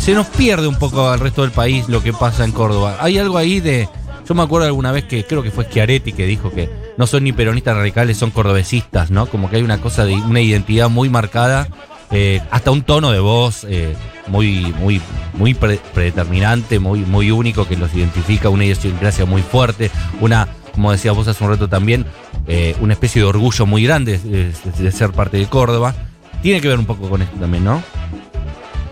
Se 0.00 0.14
nos 0.14 0.26
pierde 0.28 0.66
un 0.66 0.76
poco 0.76 1.10
al 1.10 1.20
resto 1.20 1.42
del 1.42 1.50
país 1.50 1.84
lo 1.88 2.02
que 2.02 2.14
pasa 2.14 2.44
en 2.44 2.52
Córdoba. 2.52 2.96
Hay 3.00 3.18
algo 3.18 3.36
ahí 3.36 3.60
de... 3.60 3.88
Yo 4.26 4.34
me 4.34 4.42
acuerdo 4.42 4.66
alguna 4.66 4.92
vez 4.92 5.04
que 5.04 5.24
creo 5.26 5.42
que 5.42 5.50
fue 5.50 5.64
Schiaretti 5.64 6.12
que 6.12 6.24
dijo 6.24 6.50
que 6.50 6.70
no 6.98 7.06
son 7.06 7.24
ni 7.24 7.32
peronistas 7.32 7.74
radicales, 7.74 8.18
son 8.18 8.30
cordobesistas, 8.30 9.10
¿no? 9.10 9.24
Como 9.26 9.48
que 9.48 9.56
hay 9.56 9.62
una 9.62 9.80
cosa 9.80 10.04
de 10.04 10.14
una 10.14 10.40
identidad 10.42 10.90
muy 10.90 11.08
marcada, 11.08 11.68
eh, 12.10 12.42
hasta 12.50 12.70
un 12.70 12.82
tono 12.82 13.10
de 13.12 13.20
voz 13.20 13.64
eh, 13.68 13.94
muy, 14.26 14.74
muy, 14.78 15.00
muy 15.34 15.54
pre- 15.54 15.80
predeterminante, 15.94 16.78
muy, 16.78 17.00
muy 17.00 17.30
único 17.30 17.66
que 17.66 17.76
los 17.76 17.94
identifica, 17.94 18.50
una 18.50 18.64
idiosincrasia 18.64 19.24
muy 19.24 19.42
fuerte, 19.42 19.90
una, 20.20 20.48
como 20.74 20.92
decías 20.92 21.14
vos 21.14 21.28
hace 21.28 21.42
un 21.44 21.50
rato 21.50 21.68
también, 21.68 22.04
eh, 22.46 22.74
una 22.80 22.94
especie 22.94 23.22
de 23.22 23.28
orgullo 23.28 23.64
muy 23.64 23.84
grande 23.84 24.18
de, 24.18 24.52
de 24.78 24.92
ser 24.92 25.12
parte 25.12 25.36
de 25.38 25.46
Córdoba. 25.46 25.94
Tiene 26.42 26.60
que 26.60 26.68
ver 26.68 26.78
un 26.78 26.86
poco 26.86 27.08
con 27.08 27.22
esto 27.22 27.36
también, 27.38 27.64
¿no? 27.64 27.82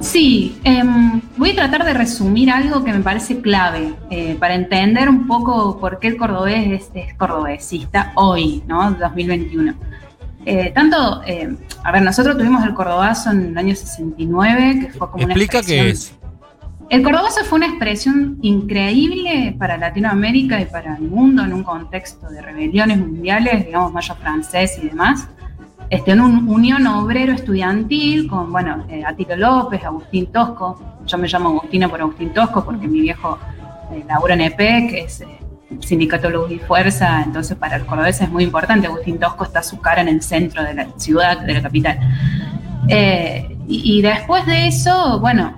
Sí, 0.00 0.58
em, 0.64 1.20
voy 1.36 1.50
a 1.50 1.54
tratar 1.54 1.84
de 1.84 1.94
resumir 1.94 2.50
algo 2.50 2.84
que 2.84 2.92
me 2.92 3.00
parece 3.00 3.40
clave 3.40 3.94
eh, 4.10 4.36
para 4.38 4.54
entender 4.54 5.08
un 5.08 5.26
poco 5.26 5.78
por 5.80 5.98
qué 5.98 6.08
el 6.08 6.16
cordobés 6.16 6.82
es, 6.82 6.90
es 6.94 7.14
cordobesista 7.14 8.12
hoy, 8.14 8.62
¿no? 8.66 8.92
2021. 8.92 9.74
Eh, 10.44 10.70
tanto, 10.72 11.22
eh, 11.26 11.56
a 11.82 11.92
ver, 11.92 12.02
nosotros 12.02 12.36
tuvimos 12.38 12.64
el 12.64 12.72
cordobazo 12.72 13.32
en 13.32 13.46
el 13.46 13.58
año 13.58 13.74
69, 13.74 14.78
que 14.80 14.92
fue 14.92 15.10
como 15.10 15.24
una 15.24 15.34
Explica 15.34 15.62
qué 15.62 15.90
es. 15.90 16.14
El 16.88 17.02
cordobazo 17.02 17.44
fue 17.44 17.56
una 17.56 17.66
expresión 17.66 18.38
increíble 18.42 19.56
para 19.58 19.76
Latinoamérica 19.76 20.60
y 20.60 20.66
para 20.66 20.96
el 20.96 21.02
mundo 21.02 21.42
en 21.42 21.52
un 21.52 21.64
contexto 21.64 22.28
de 22.28 22.40
rebeliones 22.40 22.98
mundiales, 22.98 23.66
digamos, 23.66 23.92
mayo 23.92 24.14
francés 24.14 24.78
y 24.80 24.88
demás. 24.88 25.28
Este, 25.88 26.10
en 26.10 26.20
una 26.20 26.52
unión 26.52 26.86
obrero 26.86 27.32
estudiantil 27.32 28.26
con, 28.28 28.50
bueno, 28.50 28.84
eh, 28.88 29.04
Atilo 29.04 29.36
López, 29.36 29.84
Agustín 29.84 30.26
Tosco. 30.26 30.80
Yo 31.06 31.18
me 31.18 31.28
llamo 31.28 31.50
Agustina 31.50 31.88
por 31.88 32.00
Agustín 32.00 32.32
Tosco 32.32 32.64
porque 32.64 32.88
mi 32.88 33.00
viejo 33.00 33.38
eh, 33.92 34.04
labura 34.08 34.34
en 34.34 34.40
EPEC, 34.40 34.92
es 34.94 35.20
eh, 35.20 35.28
Sindicato 35.80 36.28
Luz 36.28 36.50
y 36.50 36.58
Fuerza, 36.58 37.22
entonces 37.22 37.56
para 37.56 37.78
los 37.78 37.86
cordobeses 37.86 38.22
es 38.22 38.30
muy 38.30 38.44
importante. 38.44 38.88
Agustín 38.88 39.18
Tosco 39.18 39.44
está 39.44 39.62
su 39.62 39.80
cara 39.80 40.02
en 40.02 40.08
el 40.08 40.22
centro 40.22 40.64
de 40.64 40.74
la 40.74 40.88
ciudad, 40.96 41.40
de 41.40 41.54
la 41.54 41.62
capital. 41.62 41.98
Eh, 42.88 43.56
y, 43.68 43.98
y 43.98 44.02
después 44.02 44.44
de 44.46 44.66
eso, 44.66 45.20
bueno, 45.20 45.54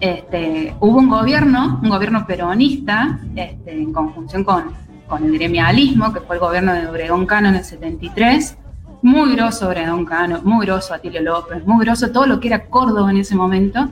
este, 0.00 0.74
hubo 0.80 0.98
un 0.98 1.08
gobierno, 1.08 1.80
un 1.82 1.88
gobierno 1.88 2.26
peronista, 2.26 3.20
este, 3.36 3.72
en 3.72 3.92
conjunción 3.92 4.42
con, 4.44 4.72
con 5.08 5.24
el 5.24 5.32
gremialismo, 5.32 6.12
que 6.12 6.20
fue 6.20 6.36
el 6.36 6.40
gobierno 6.40 6.74
de 6.74 6.86
Obregón 6.88 7.26
Cano 7.26 7.48
en 7.48 7.56
el 7.56 7.64
73, 7.64 8.58
muy 9.04 9.36
groso 9.36 9.68
Obregón 9.68 10.06
Cano, 10.06 10.40
muy 10.44 10.64
groso 10.64 10.94
Atilio 10.94 11.20
López, 11.20 11.66
muy 11.66 11.84
groso 11.84 12.10
todo 12.10 12.24
lo 12.26 12.40
que 12.40 12.48
era 12.48 12.64
Córdoba 12.64 13.10
en 13.10 13.18
ese 13.18 13.34
momento, 13.34 13.90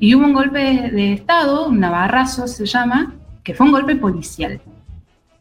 y 0.00 0.16
hubo 0.16 0.24
un 0.24 0.32
golpe 0.32 0.58
de 0.58 1.12
Estado, 1.12 1.68
un 1.68 1.78
navarrazo 1.78 2.48
se 2.48 2.66
llama, 2.66 3.14
que 3.44 3.54
fue 3.54 3.66
un 3.66 3.72
golpe 3.72 3.94
policial. 3.94 4.60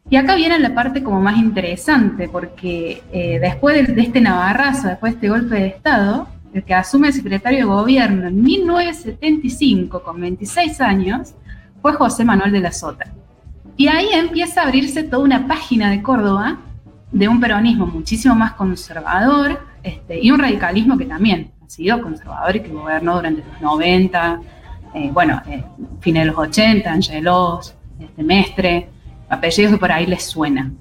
Y 0.08 0.18
acá 0.18 0.36
viene 0.36 0.60
la 0.60 0.76
parte 0.76 1.02
como 1.02 1.20
más 1.20 1.36
interesante, 1.38 2.30
porque 2.30 3.02
eh, 3.12 3.40
después 3.40 3.88
de, 3.88 3.92
de 3.92 4.02
este 4.04 4.22
navarrazo, 4.22 4.90
después 4.90 5.14
de 5.14 5.16
este 5.16 5.30
golpe 5.30 5.56
de 5.56 5.68
Estado, 5.68 6.28
el 6.54 6.64
que 6.64 6.76
asume 6.76 7.08
el 7.08 7.14
secretario 7.16 7.58
de 7.58 7.66
gobierno 7.66 8.28
en 8.28 8.40
1975, 8.40 10.04
con 10.04 10.22
26 10.22 10.80
años, 10.80 11.34
fue 11.82 11.94
José 11.94 12.24
Manuel 12.24 12.52
de 12.52 12.60
la 12.60 12.72
Sota. 12.72 13.12
Y 13.78 13.88
ahí 13.88 14.10
empieza 14.14 14.62
a 14.62 14.66
abrirse 14.66 15.02
toda 15.02 15.24
una 15.24 15.48
página 15.48 15.90
de 15.90 16.04
Córdoba 16.04 16.60
de 17.12 17.28
un 17.28 17.40
peronismo 17.40 17.86
muchísimo 17.88 18.36
más 18.36 18.54
conservador 18.54 19.60
este, 19.84 20.20
y 20.22 20.32
un 20.32 20.40
radicalismo 20.40 20.98
que 20.98 21.06
también 21.06 21.52
ha 21.66 21.70
sido 21.70 22.02
conservador 22.02 22.56
y 22.56 22.62
que 22.62 22.70
gobernó 22.70 23.16
durante 23.16 23.44
los 23.52 23.62
90, 23.62 24.40
eh, 24.96 25.10
bueno, 25.12 25.42
eh, 25.48 25.64
fines 26.00 26.24
de 26.24 26.26
los 26.28 26.38
80, 26.38 26.92
Angelos, 26.92 27.76
este, 28.00 28.24
Mestre, 28.24 28.90
apellidos 29.30 29.72
que 29.74 29.78
por 29.78 29.92
ahí 29.92 30.06
les 30.06 30.24
suena. 30.24 30.72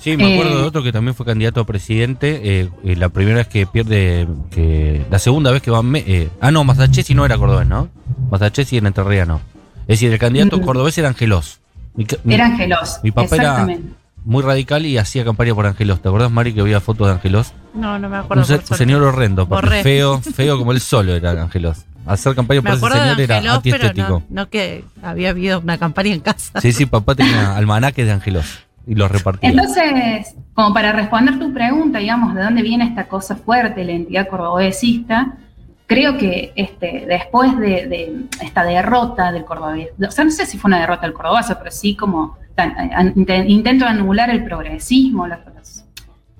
Sí, 0.00 0.16
me 0.16 0.34
acuerdo 0.34 0.54
Eh, 0.58 0.62
de 0.62 0.62
otro 0.64 0.82
que 0.82 0.90
también 0.92 1.14
fue 1.14 1.24
candidato 1.26 1.60
a 1.60 1.64
presidente. 1.66 2.40
eh, 2.60 2.68
eh, 2.84 2.96
la 2.96 3.08
primera 3.08 3.36
vez 3.38 3.46
que 3.46 3.66
pierde, 3.66 4.26
que 4.50 5.04
la 5.10 5.18
segunda 5.20 5.52
vez 5.52 5.62
que 5.62 5.70
va. 5.70 5.80
eh, 5.94 6.28
ah, 6.40 6.50
no, 6.50 6.64
Mazachesi 6.64 7.14
no 7.14 7.24
era 7.24 7.38
cordobés, 7.38 7.68
¿no? 7.68 7.88
Mazachesi 8.30 8.78
era 8.78 8.88
entrerriano. 8.88 9.40
Es 9.82 9.98
decir, 10.00 10.12
el 10.12 10.18
candidato 10.18 10.58
Mm. 10.58 10.62
cordobés 10.62 10.98
era 10.98 11.06
Angelos. 11.08 11.60
Mi, 11.94 12.04
ca- 12.04 12.16
mi- 12.24 12.34
Era 12.34 12.46
Angelos, 12.46 12.98
mi 13.04 13.10
papá 13.12 13.36
era 13.36 13.44
exactamente. 13.44 13.94
Muy 14.24 14.42
radical 14.42 14.86
y 14.86 14.98
hacía 14.98 15.24
campaña 15.24 15.54
por 15.54 15.66
Angelos. 15.66 16.00
¿Te 16.00 16.08
acordás, 16.08 16.30
Mari, 16.30 16.52
que 16.54 16.60
había 16.60 16.80
fotos 16.80 17.06
de 17.08 17.14
Angelos? 17.14 17.52
No, 17.74 17.98
no 17.98 18.08
me 18.08 18.16
acuerdo. 18.18 18.42
Un, 18.42 18.46
se- 18.46 18.74
señor 18.76 19.02
horrendo, 19.02 19.48
porque 19.48 19.82
feo, 19.82 20.20
feo 20.20 20.58
como 20.58 20.72
el 20.72 20.80
solo 20.80 21.14
era 21.14 21.30
Angelos. 21.32 21.84
Hacer 22.04 22.34
campaña 22.34 22.60
Me 22.62 22.70
por 22.70 22.76
ese 22.78 22.86
acuerdo 22.86 22.96
de 22.96 23.02
señor 23.10 23.20
era 23.20 23.36
Angelos, 23.36 23.60
pero 23.62 23.74
antiestético. 23.76 24.22
no, 24.28 24.42
no 24.42 24.48
que 24.48 24.84
había 25.02 25.30
habido 25.30 25.60
una 25.60 25.78
campaña 25.78 26.12
en 26.12 26.20
casa. 26.20 26.60
Sí, 26.60 26.72
sí, 26.72 26.86
papá 26.86 27.14
tenía 27.14 27.56
almanaques 27.56 28.04
de 28.06 28.12
Angelos 28.12 28.46
y 28.86 28.94
los 28.96 29.10
repartía. 29.10 29.50
Entonces, 29.50 30.34
como 30.54 30.74
para 30.74 30.92
responder 30.92 31.38
tu 31.38 31.52
pregunta, 31.52 31.98
digamos, 32.00 32.34
de 32.34 32.42
dónde 32.42 32.62
viene 32.62 32.84
esta 32.84 33.06
cosa 33.06 33.36
fuerte, 33.36 33.84
la 33.84 33.92
entidad 33.92 34.26
cordobesista, 34.28 35.34
creo 35.86 36.16
que 36.18 36.52
este, 36.56 37.04
después 37.06 37.56
de, 37.58 37.86
de 37.86 38.24
esta 38.42 38.64
derrota 38.64 39.30
del 39.30 39.44
cordobés, 39.44 39.88
o 40.06 40.10
sea, 40.10 40.24
no 40.24 40.30
sé 40.30 40.46
si 40.46 40.58
fue 40.58 40.68
una 40.68 40.80
derrota 40.80 41.02
del 41.02 41.12
cordobazo, 41.12 41.56
pero 41.58 41.70
sí 41.70 41.94
como 41.94 42.36
intento 43.46 43.86
anular 43.86 44.30
el 44.30 44.44
progresismo, 44.44 45.26
los, 45.26 45.38
los 45.54 45.84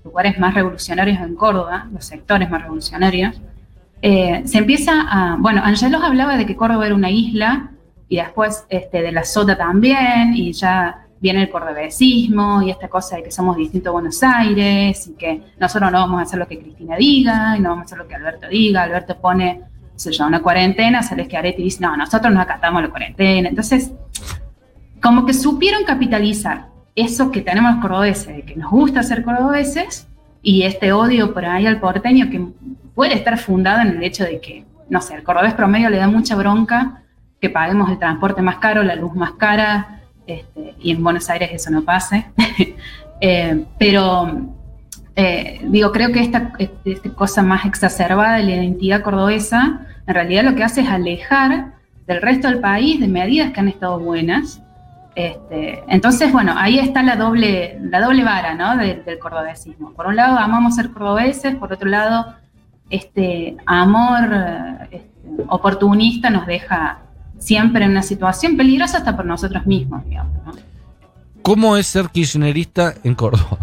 lugares 0.05 0.39
más 0.39 0.55
revolucionarios 0.55 1.19
en 1.21 1.35
Córdoba, 1.35 1.89
los 1.93 2.05
sectores 2.05 2.51
más 2.51 2.63
revolucionarios, 2.63 3.41
eh, 4.05 4.43
se 4.47 4.59
empieza 4.59 4.93
a, 5.09 5.37
bueno, 5.39 5.63
Angelos 5.65 6.03
hablaba 6.03 6.37
de 6.37 6.45
que 6.45 6.57
Córdoba 6.57 6.87
era 6.87 6.95
una 6.95 7.11
isla 7.11 7.71
y 8.09 8.17
después 8.17 8.67
este, 8.69 9.01
de 9.01 9.13
la 9.13 9.25
Sota 9.25 9.57
también 9.57 10.35
y 10.35 10.53
ya 10.53 11.07
viene 11.21 11.43
el 11.43 11.51
cordobesismo 11.51 12.63
y 12.63 12.71
esta 12.71 12.89
cosa 12.89 13.17
de 13.17 13.23
que 13.23 13.31
somos 13.31 13.57
distintos 13.57 13.91
a 13.91 13.93
Buenos 13.93 14.21
Aires 14.25 15.07
y 15.07 15.13
que 15.15 15.41
nosotros 15.59 15.93
no 15.93 16.01
vamos 16.01 16.19
a 16.19 16.23
hacer 16.23 16.37
lo 16.37 16.49
que 16.49 16.59
Cristina 16.59 16.97
diga 16.97 17.57
y 17.57 17.61
no 17.61 17.71
vamos 17.71 17.83
a 17.83 17.85
hacer 17.85 17.99
lo 17.99 18.09
que 18.09 18.17
Alberto 18.17 18.49
diga. 18.49 18.83
Alberto 18.83 19.17
pone, 19.17 19.61
qué 19.93 19.99
sé 19.99 20.13
yo, 20.13 20.27
una 20.27 20.43
cuarentena, 20.43 21.01
sale 21.05 21.27
Schiaretti 21.27 21.63
y 21.63 21.67
dice, 21.67 21.81
no, 21.81 21.97
nosotros 21.97 22.35
nos 22.35 22.43
acatamos 22.43 22.83
la 22.83 22.91
cuarentena. 22.91 23.49
Entonces, 23.49 23.93
como 25.03 25.27
que 25.27 25.35
supieron 25.35 25.85
capitalizar 25.85 26.69
eso 26.95 27.31
que 27.31 27.41
tenemos 27.41 27.73
los 27.73 27.83
cordobeses, 27.83 28.37
de 28.37 28.43
que 28.43 28.57
nos 28.57 28.71
gusta 28.71 29.03
ser 29.03 29.25
cordobeses 29.25 30.07
y 30.43 30.63
este 30.63 30.93
odio 30.93 31.35
por 31.35 31.45
ahí 31.45 31.67
al 31.67 31.81
porteño 31.81 32.31
que 32.31 32.47
puede 32.95 33.15
estar 33.15 33.39
fundado 33.39 33.81
en 33.83 33.97
el 33.97 34.03
hecho 34.03 34.25
de 34.25 34.41
que, 34.41 34.65
no 34.89 35.01
sé, 35.01 35.15
el 35.15 35.23
cordobés 35.23 35.55
promedio 35.55 35.91
le 35.91 35.99
da 35.99 36.07
mucha 36.07 36.37
bronca 36.37 37.03
que 37.41 37.51
paguemos 37.51 37.91
el 37.91 37.99
transporte 37.99 38.43
más 38.43 38.59
caro, 38.59 38.83
la 38.83 38.95
luz 38.95 39.15
más 39.15 39.33
cara, 39.33 40.03
este, 40.27 40.75
y 40.79 40.93
en 40.93 41.03
Buenos 41.03 41.29
Aires 41.29 41.51
eso 41.53 41.71
no 41.71 41.83
pase. 41.83 42.27
Eh, 43.25 43.67
pero 43.79 44.49
eh, 45.15 45.61
digo, 45.69 45.93
creo 45.93 46.11
que 46.11 46.19
esta, 46.19 46.55
esta 46.59 47.11
cosa 47.11 47.41
más 47.45 47.65
exacerbada 47.65 48.39
de 48.39 48.43
la 48.43 48.57
identidad 48.57 49.03
cordobesa, 49.03 49.87
en 50.09 50.15
realidad 50.15 50.43
lo 50.43 50.57
que 50.57 50.65
hace 50.65 50.81
es 50.81 50.89
alejar 50.89 51.75
del 52.09 52.21
resto 52.21 52.49
del 52.49 52.59
país 52.59 52.99
de 52.99 53.07
medidas 53.07 53.53
que 53.53 53.61
han 53.61 53.69
estado 53.69 54.01
buenas. 54.01 54.62
Este, 55.15 55.83
entonces, 55.89 56.33
bueno, 56.33 56.55
ahí 56.57 56.79
está 56.79 57.03
la 57.03 57.17
doble, 57.17 57.79
la 57.83 58.01
doble 58.01 58.25
vara 58.25 58.55
¿no? 58.55 58.77
del, 58.77 59.05
del 59.05 59.19
cordobesismo. 59.19 59.93
Por 59.93 60.07
un 60.07 60.17
lado, 60.17 60.39
amamos 60.39 60.77
ser 60.77 60.91
cordobeses, 60.91 61.55
por 61.57 61.73
otro 61.73 61.89
lado, 61.89 62.35
este 62.89 63.57
amor 63.67 64.31
eh, 64.33 64.89
este, 64.91 65.11
oportunista 65.49 66.31
nos 66.31 66.47
deja 66.47 67.01
siempre 67.39 67.85
en 67.85 67.91
una 67.91 68.03
situación 68.03 68.57
peligrosa 68.57 68.99
hasta 68.99 69.17
por 69.17 69.25
nosotros 69.25 69.67
mismos, 69.67 70.05
digamos. 70.05 70.35
¿no? 70.45 70.53
¿Cómo 71.43 71.77
es 71.77 71.87
ser 71.87 72.09
kirchnerista 72.09 72.95
en 73.03 73.15
Córdoba? 73.15 73.59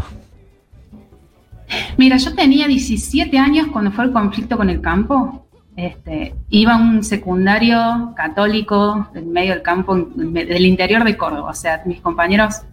Mira, 1.97 2.17
yo 2.17 2.33
tenía 2.33 2.67
17 2.67 3.37
años 3.37 3.67
cuando 3.71 3.91
fue 3.91 4.05
el 4.05 4.11
conflicto 4.11 4.57
con 4.57 4.69
el 4.69 4.81
campo. 4.81 5.45
Este, 5.79 6.35
iba 6.49 6.73
a 6.73 6.77
un 6.77 7.05
secundario 7.05 8.13
católico 8.13 9.09
en 9.15 9.31
medio 9.31 9.53
del 9.53 9.61
campo, 9.61 9.95
del 9.95 10.65
interior 10.65 11.05
de 11.05 11.15
Córdoba. 11.15 11.51
O 11.51 11.53
sea, 11.53 11.83
mis 11.85 12.01
compañeros, 12.01 12.63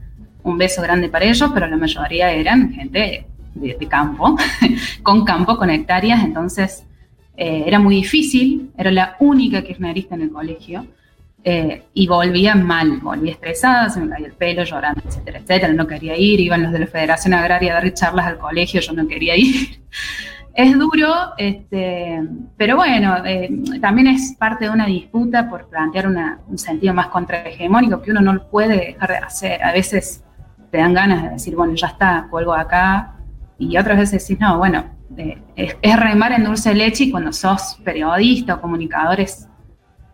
un 0.42 0.58
beso 0.58 0.82
grande 0.82 1.08
para 1.08 1.24
ellos, 1.24 1.48
pero 1.54 1.68
la 1.68 1.76
mayoría 1.76 2.32
eran 2.32 2.72
gente 2.72 3.26
de, 3.54 3.76
de 3.78 3.86
campo, 3.86 4.36
con 5.04 5.24
campo, 5.24 5.56
con 5.56 5.70
hectáreas. 5.70 6.24
Entonces, 6.24 6.84
eh, 7.36 7.62
era 7.64 7.78
muy 7.78 7.94
difícil. 7.94 8.72
Era 8.76 8.90
la 8.90 9.16
única 9.20 9.62
kirchnerista 9.62 10.16
en 10.16 10.22
el 10.22 10.32
colegio. 10.32 10.84
eh, 11.44 11.84
y 11.94 12.08
volvía 12.08 12.56
mal, 12.56 12.98
volvía 12.98 13.30
estresada, 13.30 13.88
se 13.88 14.00
me 14.00 14.08
caía 14.08 14.26
el 14.26 14.32
pelo, 14.32 14.64
llorando, 14.64 15.00
etcétera, 15.06 15.38
etcétera. 15.38 15.72
No 15.72 15.86
quería 15.86 16.16
ir, 16.16 16.40
iban 16.40 16.64
los 16.64 16.72
de 16.72 16.80
la 16.80 16.88
Federación 16.88 17.34
Agraria 17.34 17.70
a 17.70 17.80
dar 17.80 17.94
charlas 17.94 18.26
al 18.26 18.38
colegio, 18.38 18.80
yo 18.80 18.92
no 18.94 19.06
quería 19.06 19.36
ir. 19.36 19.80
Es 20.56 20.72
duro, 20.78 21.12
este, 21.36 22.18
pero 22.56 22.76
bueno, 22.76 23.16
eh, 23.26 23.50
también 23.78 24.06
es 24.06 24.34
parte 24.38 24.64
de 24.64 24.70
una 24.70 24.86
disputa 24.86 25.50
por 25.50 25.68
plantear 25.68 26.08
un 26.48 26.56
sentido 26.56 26.94
más 26.94 27.08
contrahegemónico 27.08 28.00
que 28.00 28.10
uno 28.10 28.22
no 28.22 28.48
puede 28.48 28.78
dejar 28.78 29.10
de 29.10 29.16
hacer. 29.18 29.62
A 29.62 29.72
veces 29.72 30.24
te 30.70 30.78
dan 30.78 30.94
ganas 30.94 31.24
de 31.24 31.28
decir, 31.28 31.54
bueno, 31.54 31.74
ya 31.74 31.88
está, 31.88 32.26
cuelgo 32.30 32.54
acá, 32.54 33.16
y 33.58 33.76
otras 33.76 33.98
veces 33.98 34.26
decís, 34.26 34.40
no, 34.40 34.56
bueno, 34.56 34.86
eh, 35.18 35.36
es, 35.56 35.76
es 35.82 36.00
remar 36.00 36.32
en 36.32 36.44
dulce 36.44 36.74
leche 36.74 37.04
y 37.04 37.10
cuando 37.10 37.34
sos 37.34 37.78
periodista 37.84 38.54
o 38.54 38.60
comunicador 38.62 39.20
es 39.20 39.46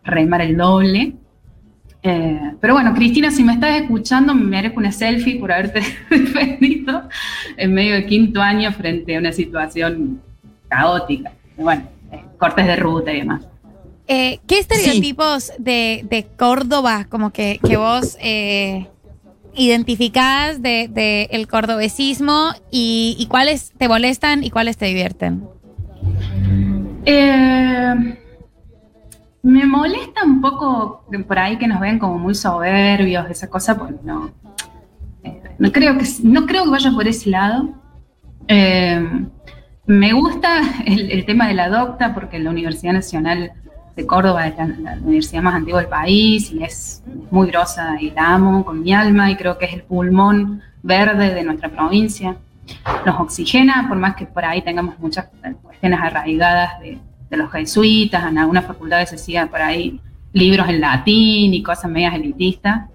remar 0.03 0.41
el 0.41 0.57
doble. 0.57 1.15
Eh, 2.03 2.55
pero 2.61 2.75
bueno, 2.75 2.93
Cristina, 2.95 3.31
si 3.31 3.45
me 3.45 3.53
estás 3.53 3.81
escuchando, 3.81 4.35
me 4.35 4.43
merezco 4.43 4.81
una 4.81 4.91
selfie 4.91 5.39
por 5.39 5.53
haberte 5.53 5.83
defendido 6.11 7.09
en 7.57 7.75
medio 7.75 7.95
de 7.95 8.07
quinto 8.07 8.43
año 8.43 8.73
frente 8.73 9.15
a 9.15 9.21
una 9.21 9.31
situación 9.31 10.21
caótica. 10.73 11.33
Bueno, 11.57 11.85
eh, 12.11 12.25
cortes 12.39 12.67
de 12.67 12.77
ruta 12.77 13.13
y 13.13 13.19
demás. 13.19 13.47
Eh, 14.09 14.41
¿Qué 14.47 14.59
estereotipos 14.59 15.53
de, 15.59 16.05
de 16.09 16.27
Córdoba 16.37 17.07
como 17.09 17.31
que, 17.31 17.61
que 17.65 17.77
vos 17.77 18.17
eh, 18.21 18.89
identificás 19.55 20.61
de, 20.61 20.89
de 20.89 21.29
el 21.31 21.47
cordobesismo 21.47 22.53
y, 22.71 23.17
y 23.19 23.27
cuáles 23.27 23.73
te 23.79 23.89
molestan 23.89 24.45
y 24.45 24.51
cuáles 24.51 24.77
te 24.77 24.87
divierten? 24.87 25.47
Eh, 27.05 28.19
me 29.43 29.67
molesta 29.67 30.25
un 30.25 30.41
poco 30.41 31.05
por 31.27 31.39
ahí 31.39 31.59
que 31.59 31.67
nos 31.67 31.81
ven 31.81 31.99
como 31.99 32.19
muy 32.19 32.35
soberbios, 32.35 33.31
esa 33.31 33.49
cosa, 33.49 33.77
porque 33.79 33.97
no, 34.05 34.31
eh, 35.23 35.43
no 35.59 35.71
creo 35.73 35.99
que 35.99 36.07
no 36.23 36.47
creo 36.47 36.65
que 36.65 36.71
vaya 36.71 36.91
por 36.91 37.07
ese 37.07 37.31
lado. 37.31 37.69
Me 39.87 40.13
gusta 40.13 40.61
el, 40.87 41.25
tema 41.27 41.49
de 41.49 41.55
la 41.55 41.69
docta 41.69 42.15
porque 42.15 42.39
la 42.39 42.51
Universidad 42.51 42.93
Nacional 42.93 43.53
de 43.97 44.07
Córdoba 44.07 44.47
es 44.47 44.57
la, 44.57 44.97
universidad 45.03 45.43
más 45.43 45.55
antigua 45.55 45.81
del 45.81 45.89
país 45.89 46.53
y 46.53 46.63
es 46.63 47.03
muy 47.31 47.49
grosa 47.49 47.97
y 48.01 48.11
la 48.11 48.35
amo 48.35 48.65
con 48.65 48.83
mi 48.83 48.95
alma 48.95 49.31
y 49.31 49.37
creo 49.37 49.59
que 49.59 49.67
es 49.67 49.73
el 49.75 49.83
pulmón 49.83 50.63
verde 50.83 51.35
de 51.35 51.43
nuestra 51.43 51.69
provincia. 51.69 52.37
Nos 53.05 53.21
oxigena, 53.21 53.87
por 53.89 53.99
más 53.99 54.15
que 54.15 54.25
por 54.25 54.45
ahí 54.45 54.63
tengamos 54.63 54.99
muchas 55.01 55.27
cuestiones 55.63 56.01
arraigadas 56.01 56.81
de, 56.81 56.99
de 57.29 57.37
los 57.37 57.51
jesuitas, 57.51 58.25
en 58.25 58.39
algunas 58.39 58.65
facultades 58.65 59.11
se 59.11 59.19
sigan 59.19 59.49
por 59.49 59.61
ahí 59.61 60.01
libros 60.33 60.69
en 60.69 60.81
latín 60.81 61.53
y 61.55 61.63
cosas 61.63 61.91
medias 61.91 62.15
elitistas, 62.15 62.89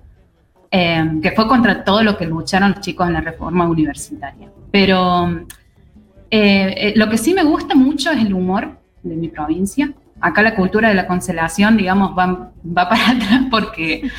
eh, 0.71 1.19
que 1.21 1.31
fue 1.31 1.47
contra 1.47 1.83
todo 1.83 2.01
lo 2.03 2.17
que 2.17 2.25
lucharon 2.25 2.71
los 2.71 2.81
chicos 2.81 3.07
en 3.07 3.13
la 3.13 3.21
reforma 3.21 3.67
universitaria. 3.67 4.49
Pero 4.71 5.45
eh, 6.31 6.73
eh, 6.77 6.93
lo 6.95 7.09
que 7.09 7.17
sí 7.17 7.33
me 7.33 7.43
gusta 7.43 7.75
mucho 7.75 8.11
es 8.11 8.19
el 8.25 8.33
humor 8.33 8.77
de 9.03 9.15
mi 9.15 9.27
provincia. 9.29 9.91
Acá 10.19 10.41
la 10.41 10.55
cultura 10.55 10.89
de 10.89 10.95
la 10.95 11.07
cancelación, 11.07 11.77
digamos, 11.77 12.17
va, 12.17 12.51
va 12.65 12.89
para 12.89 13.09
atrás 13.11 13.41
porque 13.51 14.09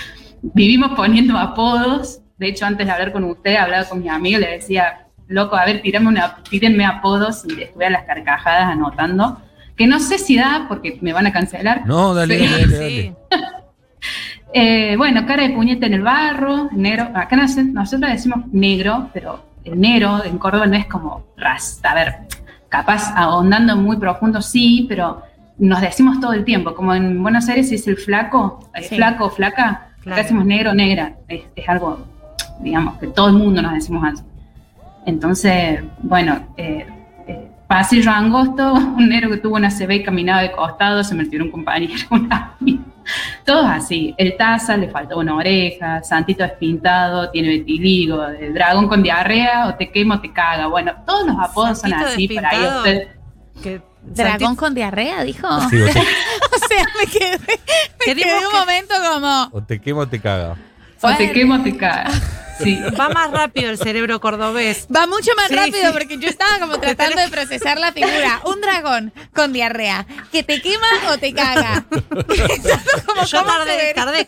vivimos 0.43 0.93
poniendo 0.97 1.37
apodos. 1.37 2.21
De 2.39 2.49
hecho, 2.49 2.67
antes 2.67 2.87
de 2.87 2.93
hablar 2.93 3.13
con 3.13 3.25
usted, 3.25 3.57
hablaba 3.57 3.85
con 3.85 4.01
mi 4.01 4.09
amigo 4.09 4.39
y 4.39 4.43
le 4.43 4.51
decía, 4.53 5.07
loco, 5.27 5.57
a 5.57 5.65
ver, 5.65 5.83
tírame 5.83 6.07
una, 6.09 6.37
tírenme 6.49 6.85
apodos 6.87 7.45
y 7.49 7.61
estuve 7.63 7.87
a 7.87 7.91
las 7.91 8.05
carcajadas 8.05 8.65
anotando. 8.67 9.43
Que 9.77 9.87
no 9.87 9.99
sé 10.01 10.19
si 10.19 10.37
da 10.37 10.67
porque 10.69 10.99
me 11.03 11.13
van 11.13 11.27
a 11.27 11.33
cancelar. 11.33 11.85
No, 11.87 12.15
dale, 12.15 12.39
Sí. 12.47 12.47
dale. 12.61 12.89
Sí. 12.89 13.13
Eh, 14.55 14.97
bueno, 14.97 15.27
cara 15.27 15.43
de 15.43 15.51
puñete 15.51 15.87
en 15.87 15.95
el 15.95 16.03
barro, 16.03 16.71
negro. 16.73 17.11
Acá 17.15 17.37
nos- 17.37 17.57
nosotros 17.57 18.11
decimos 18.11 18.47
negro, 18.51 19.11
pero 19.13 19.45
el 19.73 19.81
negro 19.81 20.25
en 20.25 20.39
Córdoba 20.39 20.67
no 20.67 20.75
es 20.77 20.87
como 20.87 21.25
rasta. 21.37 21.91
A 21.91 21.95
ver, 21.95 22.15
capaz 22.69 23.13
ahondando 23.17 23.77
muy 23.77 23.97
profundo 23.97 24.41
sí, 24.43 24.87
pero 24.89 25.23
nos 25.59 25.81
decimos 25.81 26.21
todo 26.21 26.33
el 26.33 26.45
tiempo. 26.45 26.75
Como 26.75 26.95
en 26.95 27.23
Buenos 27.23 27.49
Aires 27.49 27.71
es 27.73 27.87
el 27.89 27.97
flaco, 27.97 28.71
eh, 28.75 28.83
Sí. 28.83 28.97
flaco 28.97 29.27
o 29.27 29.31
flaca, 29.31 29.89
Claro. 30.03 30.15
acá 30.15 30.23
decimos 30.23 30.45
negro, 30.47 30.75
negra. 30.75 31.15
Es, 31.29 31.43
es 31.57 31.69
algo, 31.69 31.99
digamos, 32.61 32.97
que 32.99 33.09
todo 33.09 33.29
el 33.29 33.35
mundo 33.35 33.61
nos 33.63 33.75
decimos 33.75 34.05
así. 34.05 34.23
Entonces, 35.07 35.81
bueno, 36.03 36.39
eh, 36.57 36.87
eh, 37.27 37.51
pasillo 37.67 38.11
angosto, 38.11 38.73
un 38.97 39.09
negro 39.09 39.31
que 39.31 39.39
tuvo 39.39 39.57
una 39.57 39.71
CB 39.71 39.91
y 39.97 40.03
caminaba 40.03 40.43
de 40.43 40.53
costado, 40.53 41.03
se 41.03 41.15
metió 41.15 41.39
en 41.39 41.47
un 41.47 41.51
compañero, 41.51 41.95
una 42.11 42.55
amiga. 42.61 42.83
Todos 43.45 43.67
así. 43.67 44.15
El 44.19 44.37
taza 44.37 44.77
le 44.77 44.89
faltó 44.91 45.19
una 45.19 45.35
oreja, 45.35 46.03
Santito 46.03 46.43
despintado, 46.43 47.31
tiene 47.31 47.49
vitiligo, 47.49 48.25
el 48.27 48.53
dragón 48.55 48.89
con 48.89 49.03
diarrea, 49.03 49.69
o 49.69 49.75
te 49.75 49.91
quema 49.91 50.17
o 50.17 50.21
te 50.21 50.33
caga. 50.33 50.67
Bueno, 50.67 50.93
todos 51.07 51.27
los 51.27 51.37
apodos 51.39 51.79
son 51.81 51.91
Santito 51.91 52.07
así 52.07 52.29
para 52.29 52.77
usted. 52.79 53.09
Que- 53.63 53.81
Dragón 54.01 54.39
Santi- 54.41 54.57
con 54.57 54.75
diarrea, 54.75 55.23
dijo. 55.25 55.47
Sí, 55.69 55.77
o, 55.83 55.87
te, 55.87 55.99
o 56.01 56.69
sea, 56.69 56.85
me 56.99 57.07
quedé, 57.11 57.39
me 58.07 58.15
quedé 58.15 58.35
un 58.47 58.51
que- 58.53 58.59
momento 58.59 58.95
como. 59.13 59.49
o 59.53 59.63
te 59.63 59.81
quemo 59.81 60.01
o 60.01 60.09
te 60.09 60.21
caga. 60.21 60.57
O 61.03 61.15
te 61.17 61.31
quema 61.33 61.61
o 61.61 61.63
te 61.63 61.77
caga. 61.77 62.11
Sí. 62.63 62.79
Va 62.99 63.09
más 63.11 63.31
rápido 63.31 63.71
el 63.71 63.79
cerebro 63.79 64.21
cordobés. 64.21 64.87
Va 64.95 65.07
mucho 65.07 65.31
más 65.37 65.49
Sí, 65.49 65.55
rápido 65.55 65.79
sí. 65.87 65.93
porque 65.93 66.19
yo 66.19 66.29
estaba 66.29 66.59
como 66.59 66.79
tratando 66.81 67.21
de 67.21 67.29
procesar 67.29 67.79
la 67.79 67.93
figura. 67.93 68.41
Un 68.45 68.61
dragón 68.61 69.13
con 69.35 69.53
diarrea, 69.53 70.07
que 70.33 70.43
te 70.43 70.61
quema 70.61 70.87
o 71.13 71.19
te 71.19 71.33
caga. 71.33 71.85
Como, 73.07 73.25
Yo 73.25 73.39
¿cómo 73.39 73.53
se 73.65 73.95
tardé, 73.95 73.95
tardé, 73.95 74.27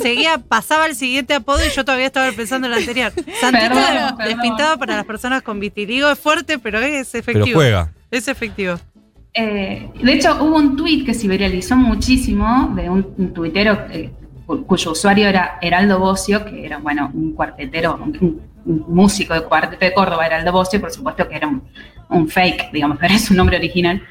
seguía, 0.00 0.38
pasaba 0.38 0.86
el 0.86 0.94
siguiente 0.96 1.34
apodo 1.34 1.64
y 1.64 1.70
yo 1.70 1.84
todavía 1.84 2.06
estaba 2.06 2.30
pensando 2.32 2.66
en 2.66 2.72
el 2.74 2.78
anterior. 2.80 3.12
Santito 3.40 3.74
Perdón, 3.74 3.82
de- 3.82 4.16
perdón. 4.16 4.18
despintado 4.24 4.78
para 4.78 4.96
las 4.96 5.04
personas 5.04 5.42
con 5.42 5.60
vitiligo 5.60 6.10
es 6.10 6.18
fuerte, 6.18 6.58
pero 6.58 6.78
es 6.80 7.14
efectivo. 7.14 7.44
Pero 7.44 7.56
juega. 7.56 7.92
Es 8.10 8.28
efectivo. 8.28 8.78
Eh, 9.34 9.88
de 10.02 10.12
hecho, 10.12 10.42
hubo 10.42 10.56
un 10.56 10.76
tuit 10.76 11.04
que 11.06 11.14
se 11.14 11.28
viralizó 11.28 11.76
muchísimo 11.76 12.72
de 12.74 12.88
un, 12.90 13.14
un 13.18 13.32
tuitero 13.34 13.78
eh, 13.90 14.10
cuyo 14.66 14.92
usuario 14.92 15.28
era 15.28 15.58
Heraldo 15.60 15.98
Bocio, 15.98 16.44
que 16.44 16.64
era, 16.64 16.78
bueno, 16.78 17.10
un 17.12 17.32
cuartetero, 17.34 17.98
un, 18.02 18.48
músico 18.64 19.32
de 19.32 19.42
cuarteto 19.42 19.84
de 19.84 19.94
Córdoba, 19.94 20.26
Heraldo 20.26 20.52
Bocio, 20.52 20.80
por 20.80 20.90
supuesto 20.90 21.26
que 21.26 21.36
era 21.36 21.48
un, 21.48 21.62
un 22.10 22.28
fake, 22.28 22.70
digamos, 22.72 22.98
pero 23.00 23.14
es 23.14 23.24
su 23.24 23.34
nombre 23.34 23.56
original, 23.56 24.02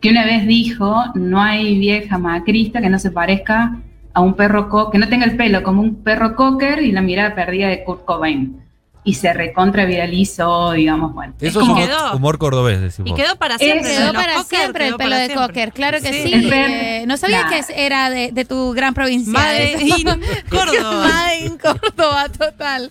que 0.00 0.10
una 0.10 0.24
vez 0.24 0.46
dijo, 0.46 0.94
no 1.14 1.40
hay 1.40 1.78
vieja 1.78 2.18
macrista 2.18 2.80
que 2.80 2.90
no 2.90 2.98
se 2.98 3.10
parezca 3.10 3.78
a 4.12 4.20
un 4.20 4.34
perro, 4.34 4.68
co 4.68 4.90
que 4.90 4.98
no 4.98 5.08
tenga 5.08 5.24
el 5.24 5.36
pelo 5.36 5.62
como 5.62 5.82
un 5.82 6.02
perro 6.02 6.36
cocker 6.36 6.82
y 6.82 6.92
la 6.92 7.02
mirada 7.02 7.34
perdida 7.34 7.68
de 7.68 7.84
Kurt 7.84 8.04
Cobain. 8.04 8.65
Y 9.06 9.14
se 9.14 9.32
recontra 9.32 9.84
viralizó, 9.86 10.72
digamos, 10.72 11.14
bueno. 11.14 11.32
Eso 11.40 11.60
es 11.60 11.66
como- 11.66 11.74
humor, 11.74 11.86
quedó. 11.88 12.16
humor 12.16 12.38
cordobés, 12.38 12.80
decimos. 12.80 13.10
Y 13.12 13.14
quedó 13.14 13.36
para 13.36 13.56
siempre. 13.56 13.88
Quedó 13.90 14.12
para 14.12 14.34
Cocker 14.34 14.58
siempre 14.58 14.88
el 14.88 14.96
pelo 14.96 15.16
de 15.16 15.32
cocker, 15.32 15.72
claro 15.72 15.98
que 16.02 16.12
sí. 16.12 16.32
Eh, 16.52 17.04
no 17.06 17.16
sabía 17.16 17.44
Nah. 17.44 17.48
que 17.50 17.64
era 17.86 18.10
de, 18.10 18.32
de 18.32 18.44
tu 18.44 18.72
gran 18.72 18.92
provincia. 18.94 19.32
In 19.80 19.88
Córdoba. 20.50 21.10
In 21.40 21.56
Córdoba, 21.56 22.28
total. 22.36 22.90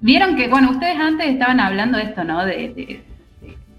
Vieron 0.00 0.34
que, 0.36 0.48
bueno, 0.48 0.72
ustedes 0.72 0.96
antes 0.98 1.28
estaban 1.28 1.60
hablando 1.60 1.98
de 1.98 2.04
esto, 2.04 2.24
¿no? 2.24 2.44
De 2.44 3.00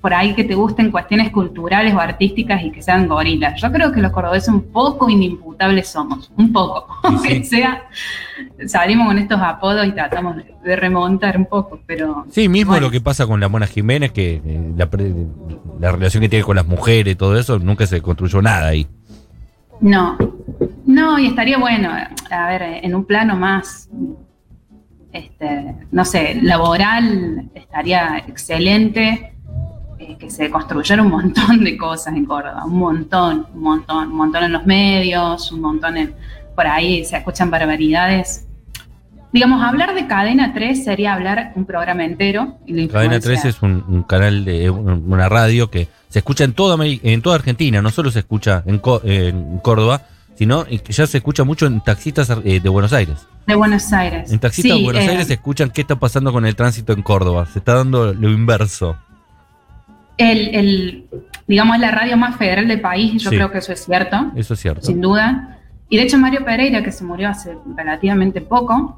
por 0.03 0.13
ahí 0.13 0.33
que 0.33 0.43
te 0.43 0.53
gusten 0.53 0.91
cuestiones 0.91 1.31
culturales 1.31 1.93
o 1.93 1.99
artísticas 2.01 2.61
y 2.61 2.71
que 2.71 2.81
sean 2.81 3.07
gorilas. 3.07 3.61
Yo 3.61 3.71
creo 3.71 3.89
que 3.93 4.01
los 4.01 4.11
cordobeses 4.11 4.49
un 4.49 4.63
poco 4.63 5.09
inimputables 5.09 5.87
somos, 5.87 6.29
un 6.35 6.51
poco. 6.51 6.87
Aunque 7.03 7.35
sí. 7.35 7.45
sea, 7.45 7.87
salimos 8.67 9.07
con 9.07 9.17
estos 9.17 9.39
apodos 9.39 9.87
y 9.87 9.93
tratamos 9.93 10.35
de, 10.61 10.75
remontar 10.75 11.37
un 11.37 11.45
poco, 11.45 11.79
pero... 11.85 12.25
Sí, 12.29 12.49
mismo 12.49 12.73
bueno, 12.73 12.87
lo 12.87 12.91
que 12.91 12.99
pasa 12.99 13.25
con 13.25 13.39
la 13.39 13.47
Mona 13.47 13.65
Jiménez, 13.65 14.11
que 14.11 14.41
eh, 14.45 14.73
la, 14.75 14.89
la 15.79 15.91
relación 15.93 16.19
que 16.19 16.27
tiene 16.27 16.43
con 16.43 16.57
las 16.57 16.67
mujeres 16.67 17.13
y 17.13 17.15
todo 17.15 17.39
eso, 17.39 17.57
nunca 17.59 17.87
se 17.87 18.01
construyó 18.01 18.41
nada 18.41 18.67
ahí. 18.67 18.85
No, 19.79 20.17
no, 20.85 21.17
y 21.17 21.27
estaría 21.27 21.57
bueno, 21.57 21.89
a 22.29 22.47
ver, 22.47 22.61
en 22.83 22.93
un 22.93 23.05
plano 23.05 23.37
más, 23.37 23.89
este, 25.13 25.75
no 25.93 26.03
sé, 26.03 26.41
laboral, 26.41 27.49
estaría 27.55 28.17
excelente 28.27 29.32
eh, 30.11 30.17
que 30.19 30.29
se 30.29 30.49
construyera 30.49 31.01
un 31.01 31.09
montón 31.09 31.63
de 31.63 31.77
cosas 31.77 32.15
en 32.15 32.25
Córdoba, 32.25 32.63
un 32.65 32.77
montón, 32.79 33.47
un 33.53 33.61
montón, 33.61 34.09
un 34.09 34.15
montón 34.15 34.43
en 34.43 34.51
los 34.53 34.65
medios, 34.65 35.51
un 35.51 35.61
montón 35.61 35.97
en, 35.97 36.13
por 36.55 36.67
ahí 36.67 37.03
se 37.05 37.17
escuchan 37.17 37.49
barbaridades. 37.49 38.47
Digamos, 39.31 39.63
hablar 39.63 39.95
de 39.95 40.05
Cadena 40.05 40.53
3 40.53 40.83
sería 40.83 41.13
hablar 41.13 41.53
un 41.55 41.65
programa 41.65 42.05
entero. 42.05 42.59
Y 42.67 42.87
Cadena 42.87 43.15
influencia- 43.15 43.41
3 43.41 43.45
es 43.55 43.61
un, 43.63 43.83
un 43.87 44.03
canal 44.03 44.45
de 44.45 44.69
un- 44.69 45.11
una 45.11 45.27
radio 45.27 45.71
que 45.71 45.87
se 46.09 46.19
escucha 46.19 46.43
en 46.43 46.53
toda 46.53 46.77
en 46.85 47.21
toda 47.23 47.35
Argentina, 47.37 47.81
no 47.81 47.89
solo 47.89 48.11
se 48.11 48.19
escucha 48.19 48.61
en, 48.67 48.77
Córdoba, 48.77 50.03
sino 50.35 50.63
que 50.65 50.93
ya 50.93 51.07
se 51.07 51.17
escucha 51.17 51.43
mucho 51.43 51.65
en 51.65 51.81
taxistas 51.81 52.29
eh, 52.43 52.59
de 52.59 52.69
Buenos 52.69 52.93
Aires. 52.93 53.25
de 53.47 53.55
Buenos 53.55 53.91
Aires. 53.91 54.31
En 54.31 54.37
taxistas 54.39 54.71
Sí, 54.73 54.77
de 54.77 54.83
Buenos 54.83 55.03
eh, 55.03 55.09
Aires 55.09 55.25
se 55.27 55.33
escuchan 55.33 55.71
qué 55.71 55.81
está 55.81 55.95
pasando 55.95 56.31
con 56.31 56.45
el 56.45 56.55
tránsito 56.55 56.93
en 56.93 57.01
Córdoba. 57.01 57.47
Se 57.51 57.57
está 57.57 57.73
dando 57.73 58.13
lo 58.13 58.29
inverso. 58.29 58.95
El, 60.17 60.55
el- 60.55 61.05
digamos, 61.47 61.75
es 61.75 61.81
la 61.81 61.91
radio 61.91 62.15
más 62.17 62.35
federal 62.37 62.67
del 62.67 62.81
país, 62.81 63.13
y 63.15 63.17
yo 63.19 63.29
Sí. 63.29 63.35
creo 63.35 63.51
que 63.51 63.57
eso 63.59 63.73
es 63.73 63.83
cierto, 63.85 64.31
Eso 64.35 64.53
es 64.53 64.59
cierto. 64.59 64.81
sin 64.85 65.01
duda. 65.01 65.57
Y 65.89 65.97
de 65.97 66.03
hecho 66.03 66.17
Mario 66.17 66.43
Pereira, 66.45 66.81
que 66.83 66.91
se 66.91 67.03
murió 67.03 67.29
hace 67.29 67.55
relativamente 67.75 68.41
poco, 68.41 68.97